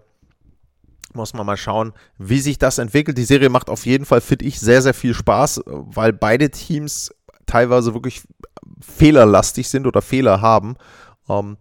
muss 1.14 1.34
man 1.34 1.46
mal 1.46 1.58
schauen, 1.58 1.94
wie 2.20 2.40
sich 2.40 2.60
das 2.60 2.78
entwickelt. 2.78 3.18
Die 3.18 3.24
Serie 3.24 3.50
macht 3.50 3.70
auf 3.70 3.88
jeden 3.88 4.06
Fall, 4.06 4.22
finde 4.22 4.46
ich, 4.46 4.60
sehr, 4.60 4.84
sehr 4.84 4.94
viel 4.94 5.16
Spaß, 5.16 5.64
weil 5.66 6.14
beide 6.14 6.52
Teams 6.52 7.12
teilweise 7.48 7.96
wirklich 7.96 8.22
fehlerlastig 8.80 9.70
sind 9.70 9.88
oder 9.88 10.04
Fehler 10.04 10.42
haben. 10.42 10.76
Ähm, 11.30 11.58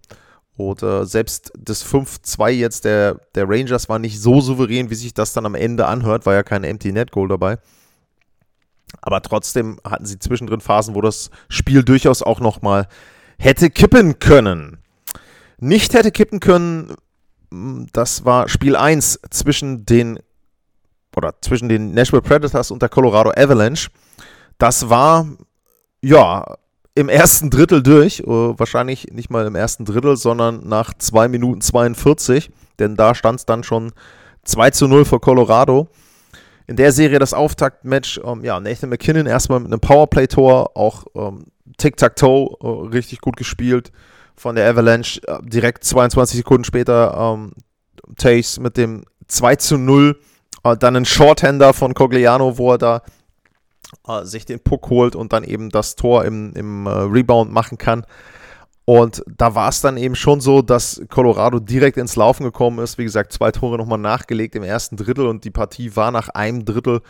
oder 0.56 1.06
selbst 1.06 1.52
das 1.56 1.86
5-2 1.86 2.50
jetzt 2.50 2.84
der, 2.84 3.20
der 3.34 3.48
Rangers 3.48 3.88
war 3.88 4.00
nicht 4.00 4.20
so 4.20 4.40
souverän, 4.40 4.90
wie 4.90 4.96
sich 4.96 5.14
das 5.14 5.32
dann 5.32 5.46
am 5.46 5.54
Ende 5.54 5.86
anhört, 5.86 6.26
war 6.26 6.34
ja 6.34 6.42
kein 6.42 6.64
Empty 6.64 6.92
Net 6.92 7.12
Goal 7.12 7.28
dabei. 7.28 7.58
Aber 9.00 9.22
trotzdem 9.22 9.78
hatten 9.84 10.06
sie 10.06 10.18
zwischendrin 10.18 10.60
Phasen, 10.60 10.94
wo 10.96 11.00
das 11.00 11.30
Spiel 11.48 11.84
durchaus 11.84 12.22
auch 12.22 12.40
nochmal 12.40 12.88
hätte 13.38 13.70
kippen 13.70 14.18
können. 14.18 14.78
Nicht 15.58 15.94
hätte 15.94 16.10
kippen 16.10 16.40
können, 16.40 16.94
das 17.92 18.24
war 18.24 18.48
Spiel 18.48 18.74
1 18.74 19.20
zwischen 19.30 19.86
den 19.86 20.18
oder 21.16 21.34
zwischen 21.40 21.68
den 21.68 21.92
Nashville 21.92 22.22
Predators 22.22 22.70
und 22.70 22.82
der 22.82 22.88
Colorado 22.88 23.30
Avalanche. 23.30 23.90
Das 24.58 24.88
war 24.88 25.26
ja 26.00 26.56
im 26.98 27.08
ersten 27.08 27.48
Drittel 27.48 27.80
durch, 27.80 28.18
äh, 28.20 28.26
wahrscheinlich 28.26 29.12
nicht 29.12 29.30
mal 29.30 29.46
im 29.46 29.54
ersten 29.54 29.84
Drittel, 29.84 30.16
sondern 30.16 30.66
nach 30.68 30.92
2 30.92 31.28
Minuten 31.28 31.60
42, 31.60 32.50
denn 32.80 32.96
da 32.96 33.14
stand 33.14 33.38
es 33.38 33.46
dann 33.46 33.62
schon 33.62 33.92
2 34.42 34.70
zu 34.70 34.88
0 34.88 35.04
für 35.04 35.20
Colorado. 35.20 35.86
In 36.66 36.74
der 36.74 36.90
Serie 36.90 37.20
das 37.20 37.34
Auftaktmatch, 37.34 38.20
ähm, 38.24 38.42
ja, 38.42 38.58
Nathan 38.58 38.90
McKinnon 38.90 39.26
erstmal 39.26 39.60
mit 39.60 39.68
einem 39.68 39.80
Powerplay-Tor, 39.80 40.76
auch 40.76 41.06
ähm, 41.14 41.44
Tic-Tac-Toe 41.76 42.56
äh, 42.60 42.88
richtig 42.88 43.20
gut 43.20 43.36
gespielt 43.36 43.92
von 44.34 44.56
der 44.56 44.68
Avalanche. 44.68 45.20
Äh, 45.28 45.38
direkt 45.42 45.84
22 45.84 46.38
Sekunden 46.38 46.64
später 46.64 47.16
ähm, 47.16 47.52
Tace 48.16 48.58
mit 48.58 48.76
dem 48.76 49.04
2 49.28 49.54
zu 49.54 49.78
0. 49.78 50.18
Äh, 50.64 50.76
dann 50.76 50.96
ein 50.96 51.04
Shorthander 51.04 51.74
von 51.74 51.94
Cogliano, 51.94 52.58
wo 52.58 52.72
er 52.72 52.78
da 52.78 53.02
äh, 54.06 54.24
sich 54.24 54.44
den 54.44 54.60
Puck 54.60 54.90
holt 54.90 55.16
und 55.16 55.32
dann 55.32 55.44
eben 55.44 55.70
das 55.70 55.96
Tor 55.96 56.24
im, 56.24 56.52
im 56.54 56.86
äh, 56.86 56.90
Rebound 56.90 57.52
machen 57.52 57.78
kann. 57.78 58.04
Und 58.84 59.22
da 59.36 59.54
war 59.54 59.68
es 59.68 59.82
dann 59.82 59.98
eben 59.98 60.14
schon 60.14 60.40
so, 60.40 60.62
dass 60.62 61.02
Colorado 61.10 61.58
direkt 61.58 61.98
ins 61.98 62.16
Laufen 62.16 62.44
gekommen 62.44 62.78
ist. 62.78 62.96
Wie 62.96 63.04
gesagt, 63.04 63.32
zwei 63.32 63.52
Tore 63.52 63.76
nochmal 63.76 63.98
nachgelegt 63.98 64.54
im 64.54 64.62
ersten 64.62 64.96
Drittel 64.96 65.26
und 65.26 65.44
die 65.44 65.50
Partie 65.50 65.94
war 65.94 66.10
nach 66.10 66.30
einem 66.30 66.64
Drittel 66.64 67.02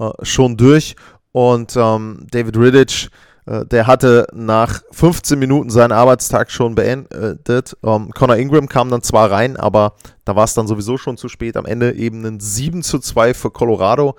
äh, 0.00 0.10
schon 0.22 0.56
durch. 0.56 0.96
Und 1.32 1.76
ähm, 1.76 2.26
David 2.30 2.56
Riddich 2.56 3.10
äh, 3.46 3.64
der 3.64 3.86
hatte 3.86 4.26
nach 4.32 4.82
15 4.90 5.38
Minuten 5.38 5.70
seinen 5.70 5.92
Arbeitstag 5.92 6.50
schon 6.50 6.74
beendet. 6.74 7.76
Ähm, 7.82 8.10
Connor 8.12 8.36
Ingram 8.36 8.68
kam 8.68 8.90
dann 8.90 9.02
zwar 9.02 9.30
rein, 9.30 9.56
aber 9.56 9.94
da 10.24 10.36
war 10.36 10.44
es 10.44 10.54
dann 10.54 10.66
sowieso 10.66 10.98
schon 10.98 11.16
zu 11.16 11.28
spät. 11.28 11.56
Am 11.56 11.64
Ende 11.64 11.92
eben 11.94 12.24
ein 12.24 12.40
7 12.40 12.82
zu 12.82 12.98
2 12.98 13.34
für 13.34 13.50
Colorado. 13.50 14.16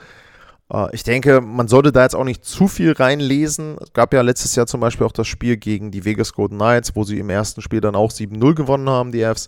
Uh, 0.69 0.87
ich 0.91 1.03
denke, 1.03 1.39
man 1.39 1.69
sollte 1.69 1.93
da 1.93 2.03
jetzt 2.03 2.15
auch 2.15 2.25
nicht 2.25 2.43
zu 2.43 2.67
viel 2.67 2.91
reinlesen. 2.91 3.77
Es 3.81 3.93
gab 3.93 4.13
ja 4.13 4.21
letztes 4.21 4.55
Jahr 4.55 4.67
zum 4.67 4.81
Beispiel 4.81 5.05
auch 5.05 5.13
das 5.13 5.27
Spiel 5.27 5.55
gegen 5.55 5.91
die 5.91 6.03
Vegas 6.03 6.33
Golden 6.33 6.57
Knights, 6.57 6.93
wo 6.93 7.05
sie 7.05 7.19
im 7.19 7.29
ersten 7.29 7.61
Spiel 7.61 7.79
dann 7.79 7.95
auch 7.95 8.11
7-0 8.11 8.53
gewonnen 8.53 8.89
haben, 8.89 9.13
die 9.13 9.23
Fs. 9.23 9.47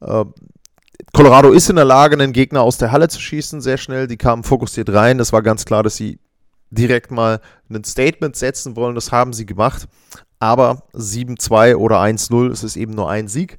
Uh, 0.00 0.24
Colorado 1.12 1.52
ist 1.52 1.70
in 1.70 1.76
der 1.76 1.84
Lage, 1.84 2.14
einen 2.14 2.32
Gegner 2.32 2.62
aus 2.62 2.76
der 2.78 2.90
Halle 2.90 3.08
zu 3.08 3.20
schießen, 3.20 3.60
sehr 3.60 3.76
schnell. 3.76 4.08
Die 4.08 4.16
kamen 4.16 4.42
fokussiert 4.42 4.92
rein. 4.92 5.18
Das 5.18 5.32
war 5.32 5.42
ganz 5.42 5.64
klar, 5.64 5.84
dass 5.84 5.96
sie 5.96 6.18
direkt 6.70 7.10
mal 7.10 7.40
ein 7.70 7.84
Statement 7.84 8.34
setzen 8.34 8.74
wollen. 8.74 8.94
Das 8.94 9.12
haben 9.12 9.32
sie 9.32 9.46
gemacht. 9.46 9.86
Aber 10.40 10.82
7-2 10.94 11.76
oder 11.76 12.00
1-0, 12.00 12.50
es 12.50 12.64
ist 12.64 12.76
eben 12.76 12.94
nur 12.94 13.08
ein 13.08 13.28
Sieg. 13.28 13.58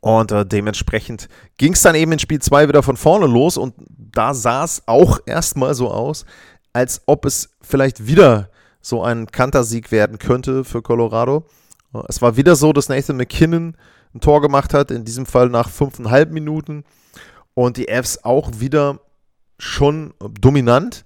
Und 0.00 0.32
äh, 0.32 0.46
dementsprechend 0.46 1.28
ging 1.58 1.74
es 1.74 1.82
dann 1.82 1.94
eben 1.94 2.12
in 2.12 2.18
Spiel 2.18 2.40
2 2.40 2.68
wieder 2.68 2.82
von 2.82 2.96
vorne 2.96 3.26
los. 3.26 3.56
Und 3.56 3.74
da 3.98 4.34
sah 4.34 4.64
es 4.64 4.82
auch 4.86 5.20
erstmal 5.26 5.74
so 5.74 5.90
aus, 5.90 6.24
als 6.72 7.02
ob 7.06 7.26
es 7.26 7.50
vielleicht 7.60 8.06
wieder 8.06 8.50
so 8.80 9.02
ein 9.02 9.26
Kantersieg 9.26 9.92
werden 9.92 10.18
könnte 10.18 10.64
für 10.64 10.80
Colorado. 10.80 11.44
Es 12.08 12.22
war 12.22 12.36
wieder 12.36 12.56
so, 12.56 12.72
dass 12.72 12.88
Nathan 12.88 13.16
McKinnon 13.16 13.76
ein 14.14 14.20
Tor 14.20 14.40
gemacht 14.40 14.72
hat, 14.72 14.90
in 14.90 15.04
diesem 15.04 15.26
Fall 15.26 15.48
nach 15.48 15.68
5,5 15.68 16.30
Minuten. 16.30 16.84
Und 17.54 17.76
die 17.76 17.88
Fs 17.88 18.24
auch 18.24 18.50
wieder 18.58 19.00
schon 19.58 20.14
dominant. 20.40 21.04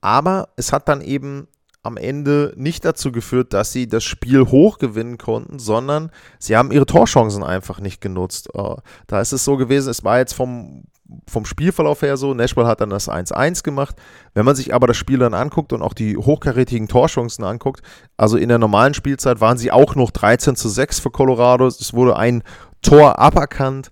Aber 0.00 0.50
es 0.56 0.72
hat 0.72 0.88
dann 0.88 1.00
eben 1.00 1.48
am 1.88 1.96
Ende 1.96 2.52
nicht 2.56 2.84
dazu 2.84 3.10
geführt, 3.10 3.52
dass 3.52 3.72
sie 3.72 3.88
das 3.88 4.04
Spiel 4.04 4.42
hoch 4.46 4.78
gewinnen 4.78 5.18
konnten, 5.18 5.58
sondern 5.58 6.10
sie 6.38 6.56
haben 6.56 6.70
ihre 6.70 6.86
Torchancen 6.86 7.42
einfach 7.42 7.80
nicht 7.80 8.00
genutzt. 8.00 8.50
Äh, 8.54 8.76
da 9.08 9.20
ist 9.20 9.32
es 9.32 9.44
so 9.44 9.56
gewesen, 9.56 9.90
es 9.90 10.04
war 10.04 10.18
jetzt 10.18 10.34
vom, 10.34 10.84
vom 11.26 11.44
Spielverlauf 11.44 12.02
her 12.02 12.16
so, 12.16 12.34
Nashville 12.34 12.66
hat 12.66 12.80
dann 12.80 12.90
das 12.90 13.08
1-1 13.08 13.64
gemacht. 13.64 13.96
Wenn 14.34 14.44
man 14.44 14.54
sich 14.54 14.72
aber 14.72 14.86
das 14.86 14.96
Spiel 14.96 15.18
dann 15.18 15.34
anguckt 15.34 15.72
und 15.72 15.82
auch 15.82 15.94
die 15.94 16.16
hochkarätigen 16.16 16.86
Torchancen 16.86 17.44
anguckt, 17.44 17.82
also 18.16 18.36
in 18.36 18.48
der 18.48 18.58
normalen 18.58 18.94
Spielzeit 18.94 19.40
waren 19.40 19.58
sie 19.58 19.72
auch 19.72 19.96
noch 19.96 20.10
13 20.10 20.54
zu 20.54 20.68
6 20.68 21.00
für 21.00 21.10
Colorado. 21.10 21.66
Es 21.66 21.94
wurde 21.94 22.16
ein 22.16 22.42
Tor 22.82 23.18
aberkannt. 23.18 23.90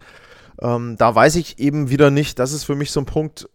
Ähm, 0.61 0.97
da 0.99 1.15
weiß 1.15 1.37
ich 1.37 1.59
eben 1.59 1.91
wieder 1.91 2.11
nicht, 2.11 2.39
das 2.39 2.53
ist 2.53 2.65
für 2.65 2.77
mich 2.77 2.91
so 2.91 3.01
ein 3.01 3.07
Punkt, 3.07 3.49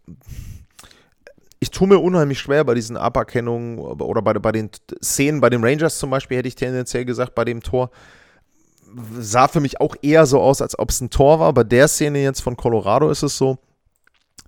ich 1.61 1.69
tue 1.69 1.87
mir 1.87 1.99
unheimlich 1.99 2.39
schwer 2.39 2.63
bei 2.65 2.73
diesen 2.73 2.97
Aberkennungen 2.97 3.77
oder 3.77 4.23
bei, 4.23 4.33
bei 4.33 4.51
den 4.51 4.71
Szenen, 5.01 5.41
bei 5.41 5.51
den 5.51 5.63
Rangers 5.63 5.99
zum 5.99 6.09
Beispiel 6.09 6.37
hätte 6.37 6.47
ich 6.47 6.55
tendenziell 6.55 7.05
gesagt, 7.05 7.35
bei 7.35 7.45
dem 7.45 7.61
Tor 7.61 7.91
sah 9.19 9.47
für 9.47 9.59
mich 9.59 9.79
auch 9.79 9.95
eher 10.01 10.25
so 10.25 10.41
aus, 10.41 10.61
als 10.61 10.77
ob 10.77 10.89
es 10.89 10.99
ein 11.01 11.11
Tor 11.11 11.39
war. 11.39 11.53
Bei 11.53 11.63
der 11.63 11.87
Szene 11.87 12.23
jetzt 12.23 12.41
von 12.41 12.57
Colorado 12.57 13.11
ist 13.11 13.21
es 13.21 13.37
so, 13.37 13.59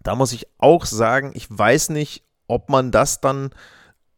da 0.02 0.16
muss 0.16 0.34
ich 0.34 0.48
auch 0.58 0.86
sagen, 0.86 1.32
ich 1.36 1.48
weiß 1.50 1.90
nicht, 1.90 2.24
ob 2.48 2.70
man 2.70 2.90
das 2.90 3.22
dann 3.22 3.52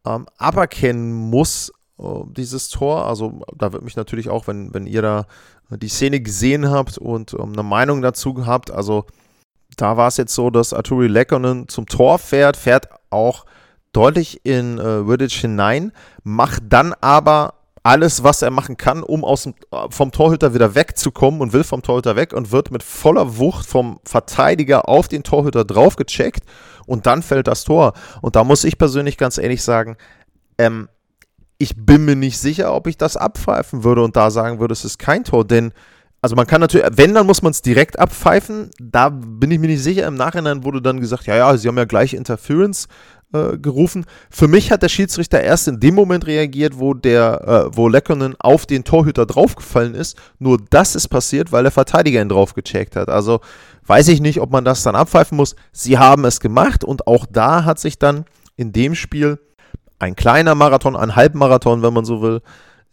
ähm, 0.06 0.26
aberkennen 0.38 1.12
muss, 1.12 1.74
äh, 1.98 2.04
dieses 2.30 2.70
Tor. 2.70 3.06
Also 3.06 3.42
da 3.54 3.74
wird 3.74 3.84
mich 3.84 3.96
natürlich 3.96 4.30
auch, 4.30 4.46
wenn, 4.46 4.72
wenn 4.72 4.86
ihr 4.86 5.02
da 5.02 5.26
die 5.68 5.88
Szene 5.88 6.20
gesehen 6.20 6.70
habt 6.70 6.96
und 6.96 7.34
ähm, 7.34 7.52
eine 7.52 7.62
Meinung 7.62 8.00
dazu 8.00 8.46
habt, 8.46 8.70
also 8.70 9.04
da 9.76 9.96
war 9.96 10.08
es 10.08 10.16
jetzt 10.16 10.34
so, 10.34 10.50
dass 10.50 10.72
Arturi 10.72 11.06
Lekkonen 11.06 11.68
zum 11.68 11.86
Tor 11.86 12.18
fährt, 12.18 12.56
fährt 12.56 12.88
auch 13.10 13.44
deutlich 13.92 14.44
in 14.44 14.78
äh, 14.78 15.06
Wittich 15.06 15.40
hinein, 15.40 15.92
macht 16.22 16.62
dann 16.68 16.94
aber 17.00 17.54
alles, 17.82 18.24
was 18.24 18.42
er 18.42 18.50
machen 18.50 18.76
kann, 18.76 19.04
um 19.04 19.24
aus 19.24 19.44
dem, 19.44 19.54
vom 19.90 20.10
Torhüter 20.10 20.54
wieder 20.54 20.74
wegzukommen 20.74 21.40
und 21.40 21.52
will 21.52 21.62
vom 21.62 21.82
Torhüter 21.82 22.16
weg 22.16 22.32
und 22.32 22.50
wird 22.50 22.72
mit 22.72 22.82
voller 22.82 23.38
Wucht 23.38 23.64
vom 23.64 24.00
Verteidiger 24.04 24.88
auf 24.88 25.06
den 25.06 25.22
Torhüter 25.22 25.64
draufgecheckt 25.64 26.42
und 26.86 27.06
dann 27.06 27.22
fällt 27.22 27.46
das 27.46 27.62
Tor. 27.62 27.92
Und 28.22 28.34
da 28.34 28.42
muss 28.42 28.64
ich 28.64 28.76
persönlich 28.76 29.16
ganz 29.16 29.38
ehrlich 29.38 29.62
sagen, 29.62 29.96
ähm, 30.58 30.88
ich 31.58 31.74
bin 31.76 32.04
mir 32.04 32.16
nicht 32.16 32.38
sicher, 32.38 32.74
ob 32.74 32.88
ich 32.88 32.98
das 32.98 33.16
abpfeifen 33.16 33.84
würde 33.84 34.02
und 34.02 34.16
da 34.16 34.30
sagen 34.30 34.58
würde, 34.58 34.72
es 34.72 34.84
ist 34.84 34.98
kein 34.98 35.24
Tor, 35.24 35.44
denn 35.44 35.72
also 36.22 36.34
man 36.34 36.46
kann 36.46 36.60
natürlich, 36.60 36.86
wenn, 36.92 37.14
dann 37.14 37.26
muss 37.26 37.42
man 37.42 37.52
es 37.52 37.62
direkt 37.62 37.98
abpfeifen. 37.98 38.70
Da 38.80 39.10
bin 39.10 39.50
ich 39.50 39.58
mir 39.58 39.68
nicht 39.68 39.82
sicher. 39.82 40.06
Im 40.06 40.14
Nachhinein 40.14 40.64
wurde 40.64 40.82
dann 40.82 41.00
gesagt, 41.00 41.26
ja, 41.26 41.36
ja, 41.36 41.56
sie 41.56 41.68
haben 41.68 41.76
ja 41.76 41.84
gleich 41.84 42.14
Interference 42.14 42.88
äh, 43.32 43.58
gerufen. 43.58 44.06
Für 44.30 44.48
mich 44.48 44.72
hat 44.72 44.82
der 44.82 44.88
Schiedsrichter 44.88 45.40
erst 45.40 45.68
in 45.68 45.80
dem 45.80 45.94
Moment 45.94 46.26
reagiert, 46.26 46.78
wo 46.78 46.94
der, 46.94 47.68
äh, 47.72 47.76
wo 47.76 47.88
Leckonen 47.88 48.34
auf 48.38 48.66
den 48.66 48.84
Torhüter 48.84 49.26
draufgefallen 49.26 49.94
ist. 49.94 50.16
Nur 50.38 50.58
das 50.70 50.94
ist 50.94 51.08
passiert, 51.08 51.52
weil 51.52 51.64
der 51.64 51.72
Verteidiger 51.72 52.20
ihn 52.20 52.28
draufgecheckt 52.28 52.96
hat. 52.96 53.08
Also 53.08 53.40
weiß 53.86 54.08
ich 54.08 54.20
nicht, 54.20 54.40
ob 54.40 54.50
man 54.50 54.64
das 54.64 54.82
dann 54.82 54.96
abpfeifen 54.96 55.36
muss. 55.36 55.54
Sie 55.72 55.98
haben 55.98 56.24
es 56.24 56.40
gemacht 56.40 56.82
und 56.82 57.06
auch 57.06 57.26
da 57.30 57.64
hat 57.64 57.78
sich 57.78 57.98
dann 57.98 58.24
in 58.56 58.72
dem 58.72 58.94
Spiel 58.94 59.38
ein 59.98 60.16
kleiner 60.16 60.54
Marathon, 60.54 60.96
ein 60.96 61.16
Halbmarathon, 61.16 61.82
wenn 61.82 61.94
man 61.94 62.04
so 62.04 62.22
will, 62.22 62.42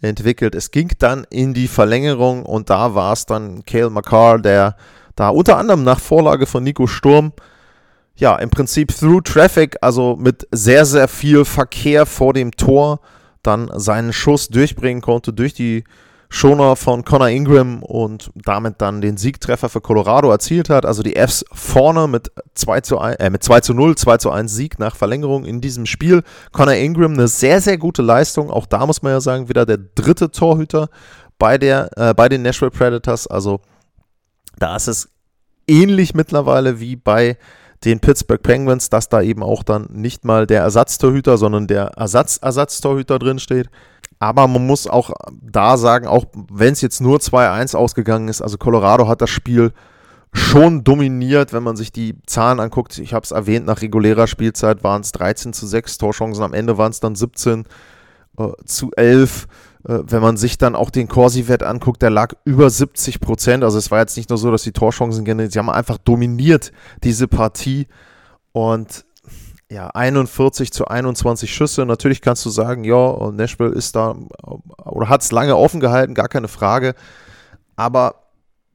entwickelt. 0.09 0.55
Es 0.55 0.71
ging 0.71 0.91
dann 0.99 1.25
in 1.29 1.53
die 1.53 1.67
Verlängerung 1.67 2.45
und 2.45 2.69
da 2.69 2.95
war 2.95 3.13
es 3.13 3.25
dann 3.25 3.63
Cale 3.65 3.89
McCarr, 3.89 4.39
der 4.39 4.75
da 5.15 5.29
unter 5.29 5.57
anderem 5.57 5.83
nach 5.83 5.99
Vorlage 5.99 6.45
von 6.45 6.63
Nico 6.63 6.87
Sturm, 6.87 7.33
ja, 8.15 8.35
im 8.35 8.49
Prinzip 8.49 8.95
through 8.95 9.21
Traffic, 9.21 9.77
also 9.81 10.15
mit 10.15 10.47
sehr, 10.51 10.85
sehr 10.85 11.07
viel 11.07 11.45
Verkehr 11.45 12.05
vor 12.05 12.33
dem 12.33 12.51
Tor, 12.51 12.99
dann 13.41 13.71
seinen 13.75 14.13
Schuss 14.13 14.47
durchbringen 14.47 15.01
konnte 15.01 15.33
durch 15.33 15.53
die 15.53 15.83
Schoner 16.33 16.75
von 16.75 17.05
Connor 17.05 17.29
Ingram 17.29 17.83
und 17.83 18.31
damit 18.33 18.81
dann 18.81 19.01
den 19.01 19.17
Siegtreffer 19.17 19.69
für 19.69 19.81
Colorado 19.81 20.31
erzielt 20.31 20.67
hat. 20.67 20.83
Also 20.83 21.03
die 21.03 21.15
Fs 21.15 21.45
vorne 21.53 22.07
mit 22.07 22.31
2 22.55 22.81
zu, 22.81 22.97
1, 22.97 23.17
äh, 23.17 23.29
mit 23.29 23.43
2 23.43 23.59
zu 23.61 23.75
0, 23.75 23.95
2 23.95 24.17
zu 24.17 24.31
1 24.31 24.51
Sieg 24.51 24.79
nach 24.79 24.95
Verlängerung 24.95 25.45
in 25.45 25.61
diesem 25.61 25.85
Spiel. 25.85 26.23
Connor 26.51 26.73
Ingram 26.73 27.13
eine 27.13 27.27
sehr, 27.27 27.61
sehr 27.61 27.77
gute 27.77 28.01
Leistung. 28.01 28.49
Auch 28.49 28.65
da 28.65 28.87
muss 28.87 29.03
man 29.03 29.11
ja 29.11 29.21
sagen, 29.21 29.47
wieder 29.47 29.67
der 29.67 29.77
dritte 29.77 30.31
Torhüter 30.31 30.89
bei, 31.37 31.59
der, 31.59 31.91
äh, 31.97 32.15
bei 32.15 32.29
den 32.29 32.41
Nashville 32.41 32.71
Predators. 32.71 33.27
Also 33.27 33.61
da 34.57 34.75
ist 34.75 34.87
es 34.87 35.09
ähnlich 35.67 36.15
mittlerweile 36.15 36.79
wie 36.79 36.95
bei 36.95 37.37
den 37.85 37.99
Pittsburgh 37.99 38.41
Penguins, 38.41 38.89
dass 38.89 39.07
da 39.07 39.21
eben 39.21 39.43
auch 39.43 39.61
dann 39.61 39.85
nicht 39.91 40.25
mal 40.25 40.47
der 40.47 40.61
Ersatztorhüter, 40.61 41.37
sondern 41.37 41.67
der 41.67 41.91
Ersatz-Ersatztorhüter 41.95 43.19
drin 43.19 43.37
steht. 43.37 43.69
Aber 44.23 44.47
man 44.47 44.65
muss 44.65 44.87
auch 44.87 45.11
da 45.41 45.75
sagen, 45.75 46.07
auch 46.07 46.23
wenn 46.49 46.71
es 46.71 46.79
jetzt 46.79 47.01
nur 47.01 47.17
2-1 47.17 47.75
ausgegangen 47.75 48.29
ist, 48.29 48.41
also 48.41 48.57
Colorado 48.57 49.09
hat 49.09 49.19
das 49.19 49.29
Spiel 49.29 49.73
schon 50.31 50.85
dominiert, 50.85 51.51
wenn 51.51 51.61
man 51.61 51.75
sich 51.75 51.91
die 51.91 52.15
Zahlen 52.25 52.61
anguckt. 52.61 52.97
Ich 52.99 53.13
habe 53.13 53.25
es 53.25 53.31
erwähnt, 53.31 53.65
nach 53.65 53.81
regulärer 53.81 54.27
Spielzeit 54.27 54.81
waren 54.81 55.01
es 55.01 55.11
13 55.11 55.51
zu 55.51 55.67
6 55.67 55.97
Torchancen, 55.97 56.41
am 56.41 56.53
Ende 56.53 56.77
waren 56.77 56.91
es 56.91 57.01
dann 57.01 57.15
17 57.15 57.65
äh, 58.37 58.47
zu 58.63 58.91
11. 58.95 59.45
Äh, 59.85 59.99
wenn 60.05 60.21
man 60.21 60.37
sich 60.37 60.57
dann 60.57 60.75
auch 60.75 60.89
den 60.89 61.09
Corsi-Wert 61.09 61.63
anguckt, 61.63 62.01
der 62.01 62.09
lag 62.09 62.33
über 62.45 62.69
70 62.69 63.19
Prozent. 63.19 63.65
Also 63.65 63.77
es 63.77 63.91
war 63.91 63.99
jetzt 63.99 64.15
nicht 64.15 64.29
nur 64.29 64.37
so, 64.37 64.49
dass 64.51 64.63
die 64.63 64.71
Torchancen 64.71 65.25
generiert, 65.25 65.51
sie 65.51 65.59
haben 65.59 65.69
einfach 65.69 65.97
dominiert 65.97 66.71
diese 67.03 67.27
Partie. 67.27 67.87
Und 68.53 69.03
ja, 69.73 69.87
41 69.87 70.71
zu 70.71 70.85
21 70.87 71.53
Schüsse. 71.53 71.85
Natürlich 71.85 72.21
kannst 72.21 72.45
du 72.45 72.49
sagen, 72.49 72.83
ja, 72.83 73.31
Nashville 73.31 73.73
ist 73.73 73.95
da 73.95 74.15
oder 74.85 75.09
hat 75.09 75.21
es 75.21 75.31
lange 75.31 75.57
offen 75.57 75.79
gehalten, 75.79 76.13
gar 76.13 76.29
keine 76.29 76.47
Frage. 76.47 76.93
Aber 77.75 78.27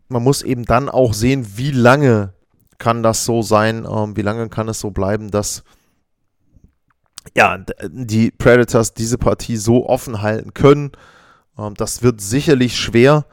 man 0.08 0.24
muss 0.24 0.42
eben 0.42 0.64
dann 0.64 0.88
auch 0.88 1.14
sehen, 1.14 1.56
wie 1.56 1.70
lange 1.70 2.34
kann 2.78 3.02
das 3.02 3.24
so 3.24 3.42
sein, 3.42 3.86
ähm, 3.90 4.16
wie 4.16 4.22
lange 4.22 4.48
kann 4.48 4.68
es 4.68 4.80
so 4.80 4.90
bleiben, 4.90 5.30
dass 5.30 5.62
ja, 7.36 7.58
die 7.88 8.30
Predators 8.30 8.94
diese 8.94 9.18
Partie 9.18 9.56
so 9.56 9.86
offen 9.88 10.22
halten 10.22 10.54
können. 10.54 10.92
Ähm, 11.56 11.74
das 11.74 12.02
wird 12.02 12.20
sicherlich 12.20 12.76
schwer. 12.76 13.26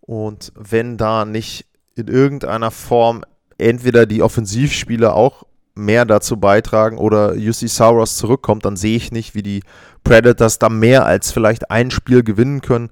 Und 0.00 0.52
wenn 0.54 0.96
da 0.96 1.24
nicht 1.24 1.66
in 1.96 2.06
irgendeiner 2.08 2.70
Form 2.70 3.24
entweder 3.58 4.06
die 4.06 4.22
Offensivspieler 4.22 5.14
auch 5.14 5.44
mehr 5.80 6.04
dazu 6.04 6.36
beitragen 6.36 6.98
oder 6.98 7.32
UC 7.32 7.68
Sauros 7.68 8.16
zurückkommt, 8.16 8.64
dann 8.64 8.76
sehe 8.76 8.96
ich 8.96 9.12
nicht, 9.12 9.34
wie 9.34 9.42
die 9.42 9.62
Predators 10.04 10.58
da 10.58 10.68
mehr 10.68 11.06
als 11.06 11.32
vielleicht 11.32 11.70
ein 11.70 11.90
Spiel 11.90 12.22
gewinnen 12.22 12.60
können. 12.60 12.90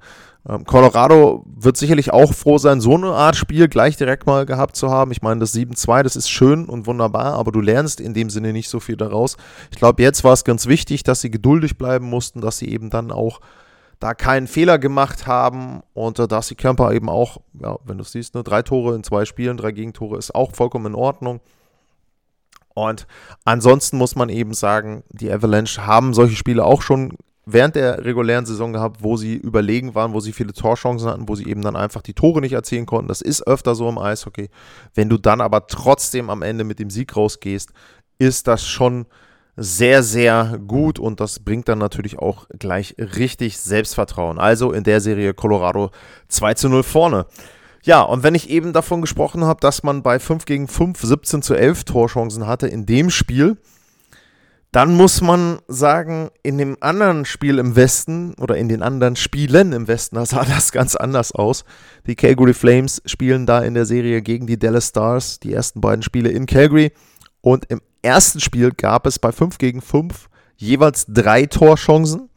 Ähm, 0.49 0.65
Colorado 0.65 1.45
wird 1.47 1.77
sicherlich 1.77 2.13
auch 2.13 2.33
froh 2.33 2.59
sein, 2.59 2.81
so 2.81 2.95
eine 2.95 3.13
Art 3.13 3.37
Spiel 3.37 3.69
gleich 3.69 3.97
direkt 3.97 4.27
mal 4.27 4.47
gehabt 4.47 4.77
zu 4.77 4.91
haben. 4.91 5.13
Ich 5.13 5.23
meine, 5.23 5.41
das 5.41 5.55
7-2, 5.55 6.03
das 6.03 6.17
ist 6.17 6.31
schön 6.31 6.67
und 6.67 6.87
wunderbar, 6.87 7.35
aber 7.35 7.53
du 7.53 7.61
lernst 7.61 8.01
in 8.01 8.15
dem 8.15 8.31
Sinne 8.31 8.53
nicht 8.53 8.69
so 8.69 8.81
viel 8.81 8.97
daraus. 8.97 9.37
Ich 9.71 9.79
glaube, 9.79 10.03
jetzt 10.03 10.25
war 10.25 10.33
es 10.33 10.45
ganz 10.45 10.67
wichtig, 10.67 11.03
dass 11.03 11.21
sie 11.21 11.31
geduldig 11.31 11.77
bleiben 11.77 12.07
mussten, 12.07 12.41
dass 12.41 12.59
sie 12.59 12.69
eben 12.69 12.91
dann 12.91 13.11
auch 13.11 13.41
da 14.01 14.15
keinen 14.15 14.47
Fehler 14.47 14.79
gemacht 14.79 15.27
haben 15.27 15.81
und 15.93 16.19
äh, 16.19 16.29
Darcy 16.29 16.55
Kemper 16.55 16.93
eben 16.93 17.09
auch, 17.09 17.39
ja, 17.61 17.77
wenn 17.85 17.99
du 17.99 18.05
siehst, 18.05 18.35
ne, 18.35 18.45
drei 18.45 18.63
Tore 18.63 18.95
in 18.95 19.03
zwei 19.03 19.25
Spielen, 19.25 19.57
drei 19.57 19.73
Gegentore 19.73 20.17
ist 20.19 20.35
auch 20.35 20.55
vollkommen 20.55 20.87
in 20.87 20.95
Ordnung. 20.95 21.41
Und 22.79 23.07
ansonsten 23.45 23.99
muss 23.99 24.15
man 24.15 24.29
eben 24.29 24.55
sagen, 24.55 25.03
die 25.11 25.31
Avalanche 25.31 25.87
haben 25.87 26.15
solche 26.15 26.37
Spiele 26.37 26.65
auch 26.65 26.83
schon 26.83 27.17
während 27.51 27.77
der 27.77 28.05
regulären 28.05 28.45
Saison 28.45 28.73
gehabt, 28.73 29.03
wo 29.03 29.17
sie 29.17 29.35
überlegen 29.35 29.95
waren, 29.95 30.13
wo 30.13 30.21
sie 30.21 30.33
viele 30.33 30.53
Torchancen 30.53 31.09
hatten, 31.09 31.29
wo 31.29 31.35
sie 31.35 31.47
eben 31.47 31.63
dann 31.63 31.77
einfach 31.77 32.03
die 32.03 32.13
Tore 32.13 32.41
nicht 32.41 32.53
erzielen 32.53 32.85
konnten. 32.85 33.09
Das 33.09 33.23
ist 33.23 33.47
öfter 33.47 33.75
so 33.75 33.89
im 33.89 33.99
Eishockey. 33.99 34.51
Wenn 34.95 35.09
du 35.09 35.17
dann 35.17 35.41
aber 35.41 35.67
trotzdem 35.67 36.29
am 36.29 36.43
Ende 36.43 36.65
mit 36.65 36.79
dem 36.79 36.91
Sieg 36.91 37.17
rausgehst, 37.17 37.73
ist 38.19 38.49
das 38.49 38.67
schon 38.67 39.07
sehr, 39.57 40.03
sehr 40.03 40.61
gut 40.67 40.99
und 40.99 41.21
das 41.21 41.41
bringt 41.41 41.69
dann 41.69 41.79
natürlich 41.79 42.19
auch 42.19 42.47
gleich 42.59 42.95
richtig 42.99 43.59
Selbstvertrauen. 43.59 44.39
Also 44.39 44.73
in 44.73 44.85
der 44.85 45.01
Serie 45.01 45.35
Colorado 45.35 45.91
2 46.29 46.55
zu 46.55 46.69
0 46.69 46.83
vorne. 46.83 47.27
Ja, 47.83 48.03
und 48.03 48.23
wenn 48.23 48.35
ich 48.35 48.51
eben 48.51 48.73
davon 48.73 49.01
gesprochen 49.01 49.45
habe, 49.45 49.61
dass 49.61 49.83
man 49.83 50.03
bei 50.03 50.19
5 50.19 50.45
gegen 50.45 50.69
5 50.69 51.01
17 51.01 51.43
zu 51.43 51.55
11 51.55 51.85
Torchancen 51.85 52.47
hatte 52.47 52.67
in 52.67 52.87
dem 52.87 53.11
Spiel, 53.11 53.57
dann 54.73 54.95
muss 54.95 55.23
man 55.23 55.61
sagen, 55.67 56.29
in 56.43 56.59
dem 56.59 56.77
anderen 56.81 57.25
Spiel 57.25 57.59
im 57.59 57.75
Westen 57.75 58.35
oder 58.35 58.57
in 58.57 58.69
den 58.69 58.83
anderen 58.83 59.17
Spielen 59.17 59.73
im 59.73 59.89
Westen, 59.89 60.17
da 60.17 60.27
sah 60.27 60.45
das 60.49 60.73
ganz 60.73 60.95
anders 60.95 61.33
aus. 61.33 61.65
Die 62.07 62.17
Calgary 62.17 62.55
Flames 62.55 63.01
spielen 63.07 63.47
da 63.47 63.61
in 63.61 63.75
der 63.75 63.87
Serie 63.87 64.21
gegen 64.23 64.47
die 64.47 64.59
Dallas 64.59 64.89
Stars, 64.89 65.41
die 65.41 65.55
ersten 65.55 65.81
beiden 65.81 66.03
Spiele 66.03 66.31
in 66.31 66.47
Calgary. 66.47 66.93
Und 67.41 67.65
im 67.71 67.81
ersten 68.03 68.41
Spiel 68.41 68.73
gab 68.73 69.07
es 69.07 69.19
bei 69.19 69.33
5 69.33 69.59
gegen 69.59 69.81
5 69.81 70.29
jeweils 70.57 71.07
drei 71.09 71.47
Torchancen 71.47 72.29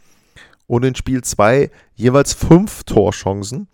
und 0.68 0.86
in 0.86 0.96
Spiel 0.96 1.22
2 1.22 1.70
jeweils 1.96 2.34
fünf 2.34 2.84
Torchancen. 2.86 3.68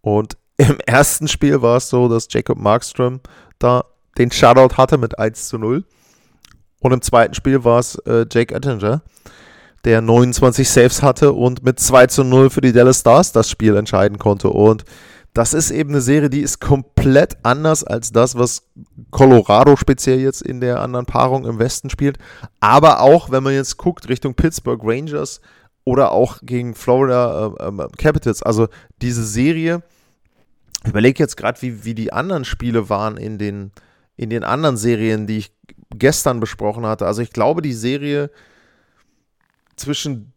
Und 0.00 0.38
im 0.60 0.78
ersten 0.86 1.26
Spiel 1.26 1.62
war 1.62 1.78
es 1.78 1.88
so, 1.88 2.08
dass 2.08 2.28
Jacob 2.30 2.58
Markström 2.58 3.20
da 3.58 3.84
den 4.18 4.30
Shutout 4.30 4.76
hatte 4.76 4.98
mit 4.98 5.18
1 5.18 5.48
zu 5.48 5.58
0. 5.58 5.84
Und 6.80 6.92
im 6.92 7.02
zweiten 7.02 7.34
Spiel 7.34 7.64
war 7.64 7.78
es 7.78 7.96
äh, 8.06 8.26
Jake 8.30 8.54
Ettinger, 8.54 9.02
der 9.84 10.02
29 10.02 10.68
Saves 10.68 11.02
hatte 11.02 11.32
und 11.32 11.62
mit 11.62 11.78
2 11.80 12.06
zu 12.08 12.24
0 12.24 12.50
für 12.50 12.60
die 12.60 12.72
Dallas 12.72 13.00
Stars 13.00 13.32
das 13.32 13.48
Spiel 13.48 13.76
entscheiden 13.76 14.18
konnte. 14.18 14.50
Und 14.50 14.84
das 15.32 15.54
ist 15.54 15.70
eben 15.70 15.90
eine 15.90 16.00
Serie, 16.00 16.28
die 16.28 16.40
ist 16.40 16.60
komplett 16.60 17.38
anders 17.42 17.84
als 17.84 18.12
das, 18.12 18.36
was 18.36 18.62
Colorado 19.10 19.76
speziell 19.76 20.20
jetzt 20.20 20.42
in 20.42 20.60
der 20.60 20.80
anderen 20.80 21.06
Paarung 21.06 21.46
im 21.46 21.58
Westen 21.58 21.88
spielt. 21.88 22.18
Aber 22.60 23.00
auch, 23.00 23.30
wenn 23.30 23.42
man 23.42 23.54
jetzt 23.54 23.76
guckt 23.76 24.08
Richtung 24.08 24.34
Pittsburgh 24.34 24.80
Rangers 24.82 25.40
oder 25.84 26.12
auch 26.12 26.38
gegen 26.42 26.74
Florida 26.74 27.54
äh, 27.58 27.66
äh, 27.66 27.88
Capitals, 27.96 28.42
also 28.42 28.68
diese 29.00 29.24
Serie 29.24 29.82
überlege 30.86 31.22
jetzt 31.22 31.36
gerade, 31.36 31.60
wie, 31.62 31.84
wie 31.84 31.94
die 31.94 32.12
anderen 32.12 32.44
Spiele 32.44 32.88
waren 32.88 33.16
in 33.16 33.38
den, 33.38 33.72
in 34.16 34.30
den 34.30 34.44
anderen 34.44 34.76
Serien, 34.76 35.26
die 35.26 35.38
ich 35.38 35.52
gestern 35.96 36.40
besprochen 36.40 36.86
hatte. 36.86 37.06
Also 37.06 37.22
ich 37.22 37.32
glaube, 37.32 37.62
die 37.62 37.72
Serie 37.72 38.30
zwischen 39.76 40.32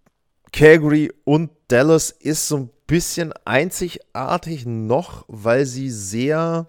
Calgary 0.51 1.11
und 1.23 1.51
Dallas 1.67 2.11
ist 2.11 2.47
so 2.47 2.57
ein 2.57 2.69
bisschen 2.87 3.33
einzigartig 3.45 4.65
noch, 4.65 5.25
weil 5.27 5.65
sie 5.65 5.89
sehr 5.89 6.67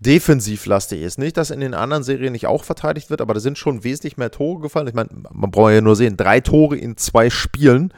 defensivlastig 0.00 1.02
ist. 1.02 1.18
Nicht, 1.18 1.36
dass 1.36 1.50
in 1.50 1.60
den 1.60 1.74
anderen 1.74 2.04
Serien 2.04 2.32
nicht 2.32 2.46
auch 2.46 2.64
verteidigt 2.64 3.10
wird, 3.10 3.20
aber 3.20 3.34
da 3.34 3.40
sind 3.40 3.58
schon 3.58 3.84
wesentlich 3.84 4.16
mehr 4.16 4.30
Tore 4.30 4.60
gefallen. 4.60 4.86
Ich 4.86 4.94
meine, 4.94 5.10
man 5.12 5.50
braucht 5.50 5.72
ja 5.72 5.80
nur 5.80 5.96
sehen, 5.96 6.16
drei 6.16 6.40
Tore 6.40 6.76
in 6.76 6.96
zwei 6.96 7.30
Spielen. 7.30 7.92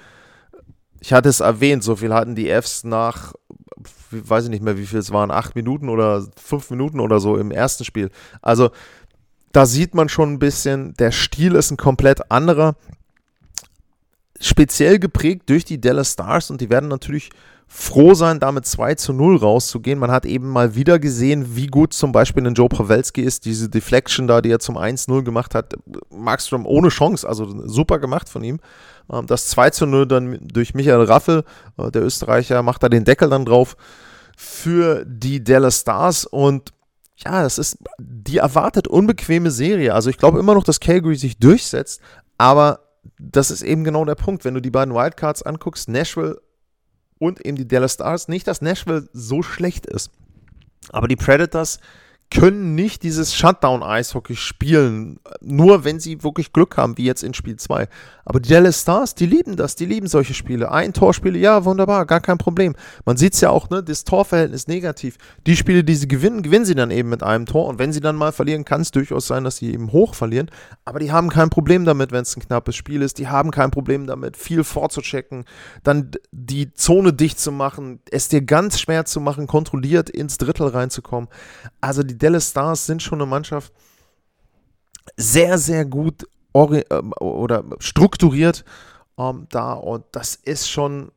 Ich 1.01 1.13
hatte 1.13 1.29
es 1.29 1.41
erwähnt, 1.41 1.85
so 1.85 1.97
viel 1.97 2.13
hatten 2.13 2.35
die 2.35 2.49
Fs 2.49 2.85
nach 2.85 3.35
weiß 4.11 4.45
ich 4.45 4.51
nicht 4.51 4.63
mehr, 4.63 4.77
wie 4.77 4.87
viel 4.87 4.99
es 4.99 5.13
waren, 5.13 5.31
acht 5.31 5.55
Minuten 5.55 5.89
oder 5.89 6.27
fünf 6.37 6.71
Minuten 6.71 7.01
oder 7.01 7.21
so 7.21 7.37
im 7.37 7.51
ersten 7.51 7.85
Spiel. 7.85 8.11
Also 8.43 8.71
da 9.53 9.67
sieht 9.67 9.95
man 9.95 10.09
schon 10.09 10.33
ein 10.33 10.39
bisschen, 10.39 10.95
der 10.95 11.11
Stil 11.11 11.55
ist 11.55 11.71
ein 11.71 11.77
komplett 11.77 12.31
anderer. 12.31 12.77
Speziell 14.41 14.99
geprägt 14.99 15.51
durch 15.51 15.65
die 15.65 15.81
Dallas 15.81 16.13
Stars 16.13 16.51
und 16.51 16.61
die 16.61 16.71
werden 16.71 16.89
natürlich 16.89 17.31
froh 17.73 18.15
sein, 18.15 18.41
damit 18.41 18.67
2 18.67 18.97
zu 18.97 19.13
0 19.13 19.37
rauszugehen. 19.37 20.01
Man 20.01 20.11
hat 20.11 20.27
eben 20.27 20.49
mal 20.49 20.75
wieder 20.75 20.99
gesehen, 20.99 21.55
wie 21.55 21.69
gut 21.69 21.93
zum 21.93 22.11
Beispiel 22.11 22.45
ein 22.45 22.55
Joe 22.55 22.69
Pawelski 22.69 23.23
ist. 23.23 23.45
Diese 23.45 23.69
Deflection 23.69 24.27
da, 24.27 24.41
die 24.41 24.51
er 24.51 24.59
zum 24.59 24.77
1-0 24.77 25.23
gemacht 25.23 25.55
hat, 25.55 25.75
Markstrom 26.11 26.67
ohne 26.67 26.89
Chance, 26.89 27.29
also 27.29 27.47
super 27.69 28.01
gemacht 28.01 28.29
von 28.29 28.43
ihm. 28.43 28.59
Ähm, 29.11 29.29
das 29.29 29.47
2 29.51 29.71
zu 29.71 29.87
0 29.87 30.09
dann 30.09 30.41
durch 30.43 30.75
Michael 30.75 31.05
Raffel, 31.05 31.45
äh, 31.79 31.93
der 31.93 32.03
Österreicher, 32.03 32.65
macht 32.65 32.83
da 32.83 32.89
den 32.89 33.05
Deckel 33.05 33.31
dann 33.31 33.45
drauf 33.45 33.77
für 34.37 35.05
die 35.07 35.45
Dallas 35.45 35.83
Stars 35.83 36.25
und 36.25 36.73
ja, 37.19 37.43
das 37.43 37.59
ist 37.59 37.79
die 38.01 38.39
erwartet 38.39 38.89
unbequeme 38.89 39.53
Serie. 39.53 39.95
Also 39.95 40.11
ich 40.11 40.19
glaube 40.19 40.41
immer 40.41 40.55
noch, 40.55 40.65
dass 40.65 40.81
Calgary 40.81 41.15
sich 41.15 41.39
durchsetzt, 41.39 42.01
aber 42.37 42.81
das 43.17 43.53
ist 43.53 43.63
eben 43.63 43.85
genau 43.85 44.05
der 44.05 44.17
Punkt. 44.17 44.45
Wenn 44.45 44.55
du 44.55 44.61
die 44.61 44.71
beiden 44.71 44.93
Wildcards 44.93 45.43
anguckst, 45.43 45.89
Nashville 45.89 46.41
und 47.21 47.45
eben 47.47 47.57
die 47.57 47.69
Dallas 47.69 47.95
Stars. 47.95 48.27
Nicht, 48.27 48.49
dass 48.49 48.63
Nashville 48.63 49.09
so 49.13 49.43
schlecht 49.43 49.87
ist, 49.87 50.11
aber 50.89 51.07
die 51.07 51.17
Predators 51.17 51.79
können 52.31 52.77
nicht 52.77 53.03
dieses 53.03 53.35
Shutdown-Eishockey 53.35 54.37
spielen, 54.37 55.19
nur 55.41 55.85
wenn 55.85 55.99
sie 55.99 56.23
wirklich 56.23 56.53
Glück 56.53 56.77
haben, 56.77 56.97
wie 56.97 57.05
jetzt 57.05 57.25
in 57.25 57.35
Spiel 57.35 57.57
2. 57.57 57.89
Aber 58.25 58.39
die 58.39 58.49
Dallas 58.49 58.83
Stars, 58.83 59.17
die 59.17 59.27
lieben 59.27 59.57
das, 59.57 59.75
die 59.75 59.87
lieben 59.87 60.07
solche 60.07 60.35
Spiele. 60.35 60.71
Ein 60.71 60.93
Torspiele, 60.93 61.37
ja, 61.37 61.65
wunderbar, 61.65 62.07
gar 62.07 62.21
kein 62.21 62.39
Problem. 62.39 62.77
Man 63.05 63.17
sieht 63.17 63.35
es 63.35 63.41
ja 63.41 63.51
auch, 63.51 63.69
ne, 63.71 63.83
das 63.83 64.05
Torverhältnis 64.05 64.69
negativ. 64.69 65.17
Die 65.49 65.57
Spiele, 65.57 65.83
die 65.83 65.97
sie 65.97 66.07
gewinnen, 66.07 66.43
gewinnen 66.43 66.65
sie 66.65 66.77
dann 66.77 66.93
eben 66.93 67.09
mit 67.09 67.25
einem 67.25 67.47
Tor. 67.47 67.67
Und 67.67 67.81
wenn 67.81 67.93
sie 67.93 67.99
dann 67.99 68.15
mal 68.15 68.31
verlieren, 68.31 68.65
kann 68.65 68.83
es 68.83 68.93
durchaus 68.93 69.27
sein, 69.27 69.43
dass 69.43 69.57
sie 69.57 69.73
eben 69.73 69.91
hoch 69.91 70.15
verlieren. 70.15 70.49
Aber 70.85 71.01
die 71.01 71.11
haben 71.11 71.29
kein 71.29 71.51
Problem 71.51 71.85
damit, 71.85 72.13
wenn 72.13 72.23
es 72.23 72.37
ein 72.37 72.43
knappes 72.43 72.77
Spiel 72.77 73.03
ist. 73.03 73.19
Die 73.19 73.27
haben 73.27 73.51
kein 73.51 73.73
Problem 73.73 74.07
damit, 74.07 74.37
viel 74.37 74.63
vorzuchecken, 74.63 75.45
dann 75.83 76.13
die 76.31 76.73
Zone 76.73 77.13
dicht 77.13 77.41
zu 77.41 77.51
machen, 77.51 77.99
es 78.13 78.29
dir 78.29 78.43
ganz 78.43 78.79
schwer 78.79 79.05
zu 79.05 79.21
machen, 79.21 79.49
kontrolliert 79.49 80.09
ins 80.09 80.39
Drittel 80.39 80.69
reinzukommen. 80.69 81.29
Also 81.81 82.05
die 82.05 82.20
Dallas 82.21 82.51
Stars 82.51 82.87
sind 82.87 83.03
schon 83.03 83.21
eine 83.21 83.31
Mannschaft 83.31 83.73
sehr, 85.17 85.59
sehr 85.59 85.85
gut 85.85 86.27
äh, 86.55 86.83
oder 87.21 87.65
strukturiert 87.79 88.65
ähm, 89.19 89.47
da 89.51 89.73
und 89.73 90.05
das 90.13 90.35
ist 90.35 90.69
schon 90.69 91.13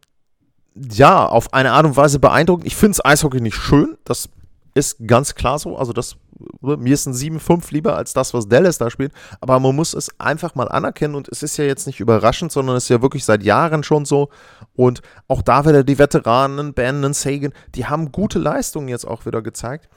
ja 0.76 1.26
auf 1.26 1.54
eine 1.54 1.72
Art 1.72 1.86
und 1.86 1.96
Weise 1.96 2.20
beeindruckend. 2.20 2.66
Ich 2.66 2.76
finde 2.76 2.92
es 2.94 3.06
Eishockey 3.06 3.42
nicht 3.42 3.56
schön, 3.56 3.98
das 4.06 4.30
ist 4.74 4.98
ganz 5.08 5.36
klar 5.36 5.60
so. 5.60 5.78
Also 5.78 5.94
das 5.94 6.18
mir 6.62 6.94
ist 6.94 7.06
ein 7.06 7.14
7-5 7.14 7.72
lieber 7.72 7.96
als 7.96 8.14
das, 8.14 8.34
was 8.34 8.48
Dallas 8.48 8.78
da 8.78 8.90
spielt. 8.90 9.14
Aber 9.40 9.60
man 9.60 9.76
muss 9.76 9.94
es 9.94 10.20
einfach 10.20 10.56
mal 10.56 10.68
anerkennen 10.68 11.16
und 11.16 11.28
es 11.30 11.44
ist 11.44 11.58
ja 11.58 11.66
jetzt 11.66 11.88
nicht 11.88 12.00
überraschend, 12.00 12.52
sondern 12.52 12.76
es 12.76 12.86
ist 12.86 12.90
ja 12.90 13.02
wirklich 13.02 13.26
seit 13.26 13.44
Jahren 13.44 13.84
schon 13.84 14.06
so. 14.06 14.30
Und 14.76 15.02
auch 15.28 15.42
da 15.42 15.66
wieder 15.66 15.84
die 15.84 16.00
Veteranen, 16.00 16.74
Bannon, 16.74 17.14
Sagan, 17.14 17.54
die 17.76 17.86
haben 17.86 18.12
gute 18.12 18.40
Leistungen 18.40 18.88
jetzt 18.88 19.06
auch 19.06 19.26
wieder 19.26 19.42
gezeigt. 19.42 19.90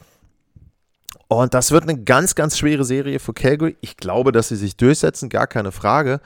Und 1.29 1.55
das 1.55 1.73
wird 1.73 1.85
eine 1.85 2.03
ganz, 2.03 2.35
ganz 2.35 2.57
schwere 2.57 2.85
Serie 2.85 3.19
für 3.19 3.33
Calgary. 3.33 3.77
Ich 3.81 3.97
glaube, 3.97 4.33
dass 4.33 4.49
sie 4.49 4.57
sich 4.57 4.77
durchsetzen, 4.77 5.29
gar 5.29 5.47
keine 5.47 5.73
Frage. 5.73 6.21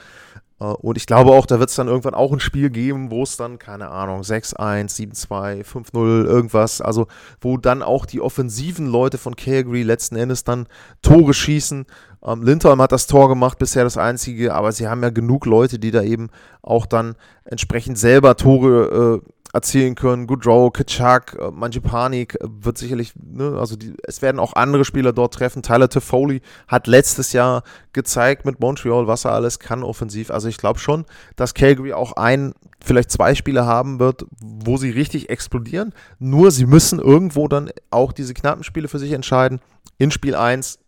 Äh, 0.61 0.65
und 0.65 0.97
ich 0.97 1.07
glaube 1.07 1.31
auch, 1.31 1.47
da 1.47 1.59
wird 1.59 1.71
es 1.71 1.77
dann 1.77 1.89
irgendwann 1.89 2.15
auch 2.15 2.33
ein 2.33 2.41
Spiel 2.41 2.71
geben, 2.71 3.11
wo 3.11 3.23
es 3.23 3.37
dann, 3.37 3.59
keine 3.59 3.91
Ahnung, 3.91 4.21
6-1, 4.21 4.95
7-2, 5.29 5.65
5-0, 5.65 6.25
irgendwas, 6.27 6.81
also 6.81 7.07
wo 7.41 7.57
dann 7.57 7.83
auch 7.83 8.07
die 8.07 8.21
offensiven 8.21 8.87
Leute 8.87 9.19
von 9.19 9.37
Calgary 9.37 9.83
letzten 9.83 10.17
Endes 10.17 10.45
dann 10.45 10.67
Tore 11.03 11.35
schießen. 11.35 11.87
Ähm, 12.23 12.43
Lindholm 12.43 12.83
hat 12.83 12.93
das 12.93 13.07
Tor 13.07 13.29
gemacht, 13.29 13.59
bisher 13.59 13.85
das 13.85 13.97
einzige, 13.97 14.55
aber 14.55 14.73
sie 14.73 14.87
haben 14.87 15.03
ja 15.03 15.11
genug 15.11 15.47
Leute, 15.47 15.79
die 15.79 15.91
da 15.91 16.03
eben 16.03 16.29
auch 16.63 16.87
dann 16.87 17.17
entsprechend 17.45 17.99
selber 17.99 18.37
Tore 18.37 19.23
äh, 19.25 19.31
erzielen 19.53 19.95
können. 19.95 20.27
Goodrow, 20.27 20.73
Kitschak, 20.73 21.37
äh, 21.41 21.51
Manjipani 21.51 22.29
wird 22.41 22.79
sicherlich, 22.79 23.13
ne, 23.17 23.57
also 23.59 23.77
die, 23.77 23.95
es 24.05 24.23
werden 24.23 24.39
auch 24.39 24.55
andere 24.55 24.85
Spieler 24.85 25.13
dort 25.13 25.35
treffen. 25.35 25.63
Tyler 25.63 25.89
Toffoli 25.89 26.41
hat 26.69 26.87
letztes 26.87 27.33
Jahr 27.33 27.63
gezeigt 27.93 28.45
mit 28.45 28.61
Montreal, 28.61 29.07
was 29.07 29.25
er 29.25 29.33
alles 29.33 29.59
kann 29.59 29.83
offensiv. 29.83 30.31
Also 30.31 30.49
ich 30.49 30.59
glaube 30.59 30.79
schon, 30.79 31.05
dass 31.37 31.55
Calgary 31.55 31.93
auch 31.93 32.13
ein, 32.13 32.55
vielleicht 32.85 33.11
zwei 33.11 33.35
Spiele 33.35 33.67
haben 33.67 33.99
wird, 33.99 34.25
wo 34.41 34.77
sie 34.77 34.91
richtig 34.91 35.31
explodieren. 35.31 35.93
Nur 36.19 36.51
sie 36.51 36.67
müssen 36.67 36.99
irgendwo 36.99 37.49
dann 37.49 37.71
auch 37.91 38.13
diese 38.13 38.35
knappen 38.35 38.65
Spiele 38.65 38.89
für 38.89 38.99
sich 38.99 39.13
entscheiden. 39.13 39.61
In 39.99 40.11
Spiel 40.11 40.35
1 40.35 40.79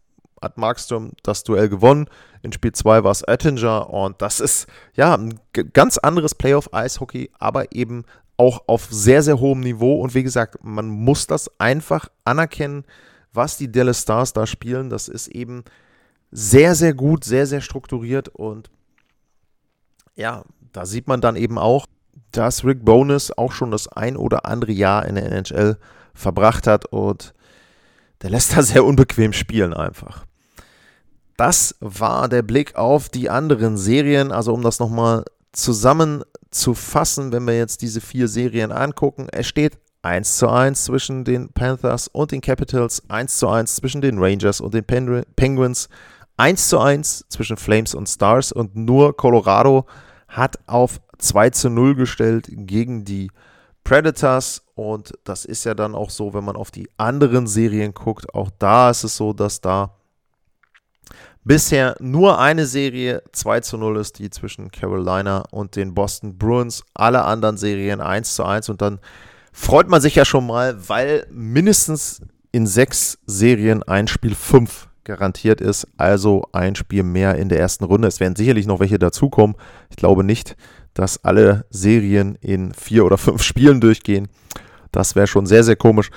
hat 0.41 0.59
Markström 0.59 1.13
das 1.23 1.45
Duell 1.45 1.69
gewonnen. 1.69 2.09
In 2.43 2.53
Spiel 2.53 2.73
2 2.73 3.05
war 3.05 3.13
es 3.13 3.23
Ettinger 3.23 3.89
und 3.89 4.21
das 4.21 4.41
ist 4.41 4.67
ja 4.95 5.15
ein 5.15 5.39
ganz 5.73 5.97
anderes 5.99 6.35
Playoff-Eishockey, 6.35 7.31
aber 7.39 7.73
eben 7.73 8.05
auch 8.43 8.65
auf 8.67 8.89
sehr, 8.91 9.23
sehr 9.23 9.39
hohem 9.39 9.61
Niveau. 9.61 10.01
Und 10.01 10.15
wie 10.15 10.25
gesagt, 10.25 10.57
man 10.65 10.89
muss 10.89 11.29
das 11.29 11.49
einfach 11.61 12.09
anerkennen, 12.25 12.85
was 13.33 13.57
die 13.57 13.71
Dallas 13.71 14.03
Stars 14.03 14.33
da 14.33 14.49
spielen. 14.49 14.91
Das 14.91 15.07
ist 15.07 15.29
eben 15.29 15.63
sehr, 16.33 16.75
sehr 16.75 16.93
gut, 16.93 17.23
sehr, 17.23 17.47
sehr 17.47 17.61
strukturiert. 17.61 18.29
Und 18.29 18.69
ja, 20.17 20.43
da 20.73 20.87
sieht 20.87 21.07
man 21.07 21.21
dann 21.21 21.37
eben 21.37 21.57
auch, 21.57 21.87
dass 22.33 22.65
Rick 22.65 22.85
Bonus 22.85 23.31
auch 23.31 23.53
schon 23.53 23.71
das 23.71 23.87
ein 23.87 24.17
oder 24.17 24.45
andere 24.45 24.73
Jahr 24.73 25.07
in 25.07 25.15
der 25.15 25.27
NHL 25.27 25.79
verbracht 26.13 26.67
hat. 26.67 26.87
Und 26.87 27.35
der 28.23 28.31
lässt 28.31 28.57
da 28.57 28.63
sehr 28.63 28.85
unbequem 28.85 29.33
spielen 29.33 29.73
einfach. 29.73 30.27
Das 31.37 31.77
war 31.79 32.29
der 32.29 32.43
Blick 32.43 32.75
auf 32.75 33.09
die 33.09 33.31
anderen 33.31 33.77
Serien. 33.77 34.33
Also 34.33 34.53
um 34.53 34.63
das 34.63 34.81
nochmal 34.81 35.25
zusammen 35.53 36.23
zu 36.51 36.75
fassen, 36.75 37.33
wenn 37.33 37.47
wir 37.47 37.57
jetzt 37.57 37.83
diese 37.83 38.01
vier 38.01 38.29
Serien 38.29 38.73
angucken. 38.73 39.29
Es 39.31 39.47
steht 39.47 39.79
1 40.03 40.37
zu 40.37 40.49
1 40.49 40.85
zwischen 40.85 41.25
den 41.25 41.53
Panthers 41.53 42.09
und 42.09 42.33
den 42.33 42.41
Capitals, 42.41 43.03
1 43.09 43.39
zu 43.39 43.49
1 43.49 43.77
zwischen 43.77 44.01
den 44.01 44.19
Rangers 44.19 44.61
und 44.61 44.75
den 44.75 44.85
Penguins, 44.85 45.89
1 46.37 46.69
zu 46.69 46.81
1 46.81 47.27
zwischen 47.29 47.57
Flames 47.57 47.95
und 47.95 48.09
Stars 48.09 48.53
und 48.53 48.75
nur 48.75 49.17
Colorado 49.17 49.87
hat 50.29 50.59
auf 50.67 51.01
2 51.19 51.51
zu 51.51 51.71
0 51.71 51.95
gestellt 51.95 52.47
gegen 52.51 53.05
die 53.05 53.31
Predators 53.85 54.63
und 54.75 55.13
das 55.25 55.45
ist 55.45 55.65
ja 55.65 55.75
dann 55.75 55.95
auch 55.95 56.11
so, 56.11 56.35
wenn 56.35 56.45
man 56.45 56.57
auf 56.57 56.71
die 56.71 56.89
anderen 56.97 57.47
Serien 57.47 57.95
guckt, 57.95 58.35
auch 58.35 58.51
da 58.59 58.91
ist 58.91 59.05
es 59.05 59.17
so, 59.17 59.33
dass 59.33 59.61
da 59.61 59.95
bisher 61.45 61.97
nur 62.01 62.39
eine 62.39 62.67
Serie 62.67 63.23
2 63.33 63.61
zu 63.61 63.77
0 63.77 63.97
ist, 63.99 64.19
die 64.19 64.31
zwischen 64.31 64.71
Carolina 64.71 65.45
und 65.51 65.77
den 65.77 65.95
Boston 65.95 66.39
Bruins. 66.39 66.85
Alle 66.95 67.25
anderen 67.25 67.57
Serien 67.57 68.01
1 68.01 68.35
zu 68.35 68.45
1 68.45 68.69
und 68.69 68.83
dann 68.83 69.01
freut 69.53 69.89
man 69.89 70.01
sich 70.01 70.15
ja 70.15 70.25
schon 70.25 70.47
mal, 70.47 70.89
weil 70.89 71.27
mindestens 71.31 72.23
in 72.53 72.67
sechs 72.67 73.19
Serien 73.27 73.83
ein 73.83 74.09
Spiel 74.09 74.35
5 74.35 74.89
garantiert 75.05 75.61
ist, 75.61 75.87
also 75.97 76.45
ein 76.53 76.77
Spiel 76.77 77.03
mehr 77.03 77.37
in 77.37 77.49
der 77.49 77.59
ersten 77.59 77.85
Runde. 77.85 78.09
Es 78.09 78.21
werden 78.21 78.37
sicherlich 78.37 78.67
noch 78.67 78.81
welche 78.81 78.99
dazukommen. 78.99 79.57
Ich 79.91 79.97
glaube 79.97 80.23
nicht, 80.23 80.57
dass 80.95 81.25
alle 81.25 81.65
Serien 81.71 82.37
in 82.41 82.73
vier 82.73 83.05
oder 83.05 83.19
fünf 83.19 83.43
Spielen 83.43 83.81
durchgehen. 83.81 84.29
Das 84.93 85.17
wäre 85.17 85.27
schon 85.27 85.47
sehr, 85.47 85.65
sehr 85.65 85.77
komisch. 85.77 86.11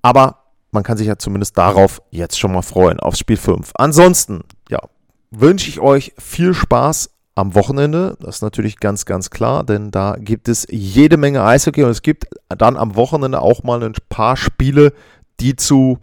Aber 0.00 0.41
man 0.72 0.82
kann 0.82 0.96
sich 0.96 1.06
ja 1.06 1.16
zumindest 1.16 1.56
darauf 1.56 2.02
jetzt 2.10 2.38
schon 2.38 2.52
mal 2.52 2.62
freuen, 2.62 2.98
aufs 2.98 3.18
Spiel 3.18 3.36
5. 3.36 3.72
Ansonsten, 3.74 4.40
ja, 4.68 4.80
wünsche 5.30 5.68
ich 5.68 5.80
euch 5.80 6.14
viel 6.18 6.54
Spaß 6.54 7.10
am 7.34 7.54
Wochenende. 7.54 8.16
Das 8.20 8.36
ist 8.36 8.42
natürlich 8.42 8.80
ganz, 8.80 9.04
ganz 9.04 9.30
klar, 9.30 9.64
denn 9.64 9.90
da 9.90 10.16
gibt 10.18 10.48
es 10.48 10.66
jede 10.70 11.18
Menge 11.18 11.44
Eishockey 11.44 11.84
und 11.84 11.90
es 11.90 12.02
gibt 12.02 12.26
dann 12.48 12.76
am 12.76 12.96
Wochenende 12.96 13.40
auch 13.40 13.62
mal 13.62 13.82
ein 13.82 13.94
paar 14.08 14.36
Spiele, 14.36 14.92
die 15.40 15.56
zu 15.56 15.98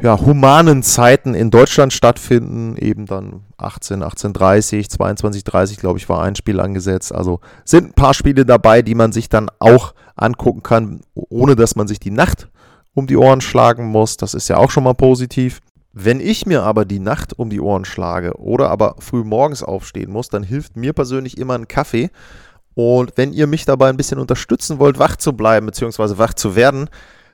ja, 0.00 0.20
humanen 0.20 0.82
Zeiten 0.82 1.34
in 1.34 1.50
Deutschland 1.50 1.92
stattfinden. 1.92 2.76
Eben 2.76 3.06
dann 3.06 3.42
18, 3.58 4.02
18.30, 4.02 4.90
22.30, 4.90 5.78
glaube 5.78 5.98
ich, 5.98 6.08
war 6.08 6.22
ein 6.22 6.34
Spiel 6.34 6.60
angesetzt. 6.60 7.14
Also 7.14 7.40
sind 7.64 7.90
ein 7.90 7.94
paar 7.94 8.14
Spiele 8.14 8.44
dabei, 8.44 8.82
die 8.82 8.94
man 8.94 9.12
sich 9.12 9.28
dann 9.28 9.50
auch 9.60 9.94
angucken 10.16 10.62
kann, 10.62 11.00
ohne 11.14 11.56
dass 11.56 11.76
man 11.76 11.88
sich 11.88 12.00
die 12.00 12.10
Nacht 12.10 12.48
um 12.94 13.06
die 13.06 13.16
Ohren 13.16 13.40
schlagen 13.40 13.86
muss. 13.86 14.16
Das 14.16 14.34
ist 14.34 14.48
ja 14.48 14.56
auch 14.56 14.70
schon 14.70 14.84
mal 14.84 14.94
positiv. 14.94 15.60
Wenn 15.92 16.20
ich 16.20 16.46
mir 16.46 16.62
aber 16.62 16.84
die 16.84 17.00
Nacht 17.00 17.38
um 17.38 17.50
die 17.50 17.60
Ohren 17.60 17.84
schlage 17.84 18.34
oder 18.38 18.70
aber 18.70 18.96
früh 18.98 19.24
morgens 19.24 19.62
aufstehen 19.62 20.10
muss, 20.10 20.28
dann 20.28 20.42
hilft 20.42 20.76
mir 20.76 20.92
persönlich 20.92 21.36
immer 21.36 21.54
ein 21.54 21.68
Kaffee. 21.68 22.10
Und 22.74 23.12
wenn 23.16 23.32
ihr 23.32 23.46
mich 23.46 23.66
dabei 23.66 23.90
ein 23.90 23.98
bisschen 23.98 24.18
unterstützen 24.18 24.78
wollt, 24.78 24.98
wach 24.98 25.16
zu 25.16 25.34
bleiben 25.34 25.66
bzw. 25.66 26.16
wach 26.16 26.32
zu 26.32 26.56
werden, 26.56 26.88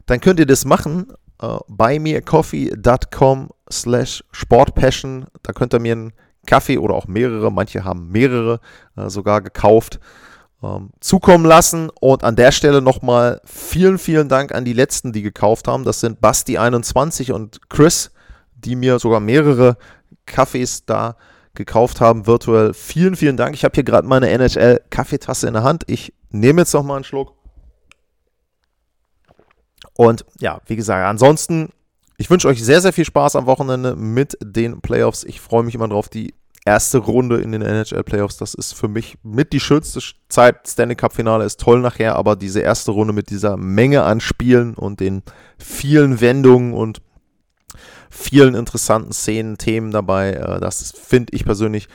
dann 0.07 0.21
könnt 0.21 0.41
ihr 0.41 0.47
das 0.47 0.65
machen. 0.65 1.13
Uh, 1.41 1.61
buymeacoffee.com 1.69 3.51
slash 3.71 4.25
sportpassion. 4.33 5.27
Da 5.45 5.53
könnt 5.53 5.73
ihr 5.73 5.79
mir 5.79 5.93
einen 5.93 6.13
Kaffee 6.47 6.79
oder 6.79 6.95
auch 6.95 7.07
mehrere, 7.07 7.53
manche 7.53 7.85
haben 7.85 8.11
mehrere 8.11 8.59
uh, 8.97 9.09
sogar 9.09 9.41
gekauft 9.41 10.01
ähm, 10.63 10.91
zukommen 11.01 11.45
lassen. 11.45 11.91
Und 12.01 12.25
an 12.25 12.37
der 12.37 12.53
Stelle 12.53 12.83
nochmal 12.83 13.41
vielen, 13.45 13.99
vielen 13.99 14.29
Dank 14.29 14.55
an 14.55 14.65
die 14.65 14.73
letzten, 14.73 15.13
die 15.13 15.23
gekauft 15.23 15.69
haben. 15.69 15.85
Das 15.85 16.01
sind 16.01 16.21
Basti21 16.21 17.33
und 17.33 17.69
Chris, 17.69 18.11
die 18.57 18.77
mir 18.77 18.99
sogar 18.99 19.21
mehrere 19.21 19.77
Kaffees 20.27 20.85
da 20.85 21.17
gekauft 21.55 22.01
haben, 22.01 22.27
virtuell. 22.27 22.75
Vielen, 22.75 23.17
vielen 23.17 23.37
Dank. 23.37 23.55
Ich 23.55 23.65
habe 23.65 23.75
hier 23.75 23.85
gerade 23.85 24.07
meine 24.07 24.29
NHL-Kaffeetasse 24.29 25.47
in 25.47 25.55
der 25.55 25.65
Hand. 25.65 25.85
Ich 25.87 26.13
nehme 26.31 26.63
jetzt 26.63 26.73
nochmal 26.73 26.97
einen 26.97 27.05
Schluck. 27.05 27.35
Und 29.95 30.25
ja, 30.39 30.61
wie 30.67 30.77
gesagt, 30.77 31.05
ansonsten, 31.05 31.71
ich 32.17 32.31
wünsche 32.31 32.49
euch 32.49 32.65
sehr, 32.65 32.81
sehr 32.81 32.93
viel 32.93 33.05
Spaß 33.05 33.35
am 33.37 33.47
Wochenende 33.47 33.97
mit 33.97 34.39
den 34.43 34.81
Playoffs. 34.81 35.25
Ich 35.25 35.41
freue 35.41 35.65
mich 35.65 35.75
immer 35.75 35.89
drauf. 35.89 36.09
Die 36.09 36.35
erste 36.69 36.99
Runde 36.99 37.41
in 37.41 37.53
den 37.53 37.63
NHL 37.63 38.05
Playoffs, 38.05 38.37
das 38.37 38.53
ist 38.53 38.75
für 38.75 38.89
mich 38.89 39.17
mit 39.23 39.55
die 39.55 39.61
schönste 39.61 40.01
Zeit. 40.29 40.69
Stanley 40.69 40.97
Cup 40.97 41.15
Finale 41.15 41.47
ist 41.47 41.59
toll 41.59 41.81
nachher, 41.81 42.17
aber 42.17 42.37
diese 42.37 42.61
erste 42.61 42.91
Runde 42.91 43.15
mit 43.15 43.31
dieser 43.31 43.57
Menge 43.57 44.03
an 44.03 44.21
Spielen 44.21 44.75
und 44.75 45.01
den 45.01 45.23
vielen 45.59 46.21
Wendungen 46.21 46.75
und 46.75 47.01
vielen 48.11 48.55
interessanten 48.55 49.13
Szenen, 49.13 49.57
Themen 49.57 49.93
dabei, 49.93 50.35
äh, 50.35 50.61
das 50.61 50.93
finde 50.93 51.33
ich 51.35 51.47
persönlich 51.47 51.89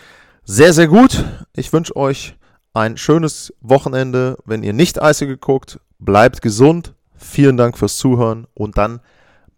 sehr, 0.44 0.74
sehr 0.74 0.88
gut. 0.88 1.24
Ich 1.56 1.72
wünsche 1.72 1.96
euch 1.96 2.36
ein 2.74 2.98
schönes 2.98 3.54
Wochenende. 3.62 4.38
Wenn 4.44 4.64
ihr 4.64 4.74
nicht 4.74 5.02
Eise 5.02 5.28
geguckt, 5.28 5.80
bleibt 6.00 6.42
gesund. 6.42 6.96
Vielen 7.16 7.58
Dank 7.58 7.78
fürs 7.78 7.98
Zuhören 7.98 8.48
und 8.56 8.78
dann 8.80 9.02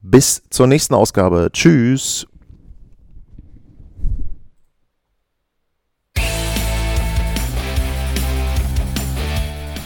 bis 0.01 0.43
zur 0.49 0.67
nächsten 0.67 0.93
Ausgabe. 0.93 1.49
Tschüss. 1.53 2.27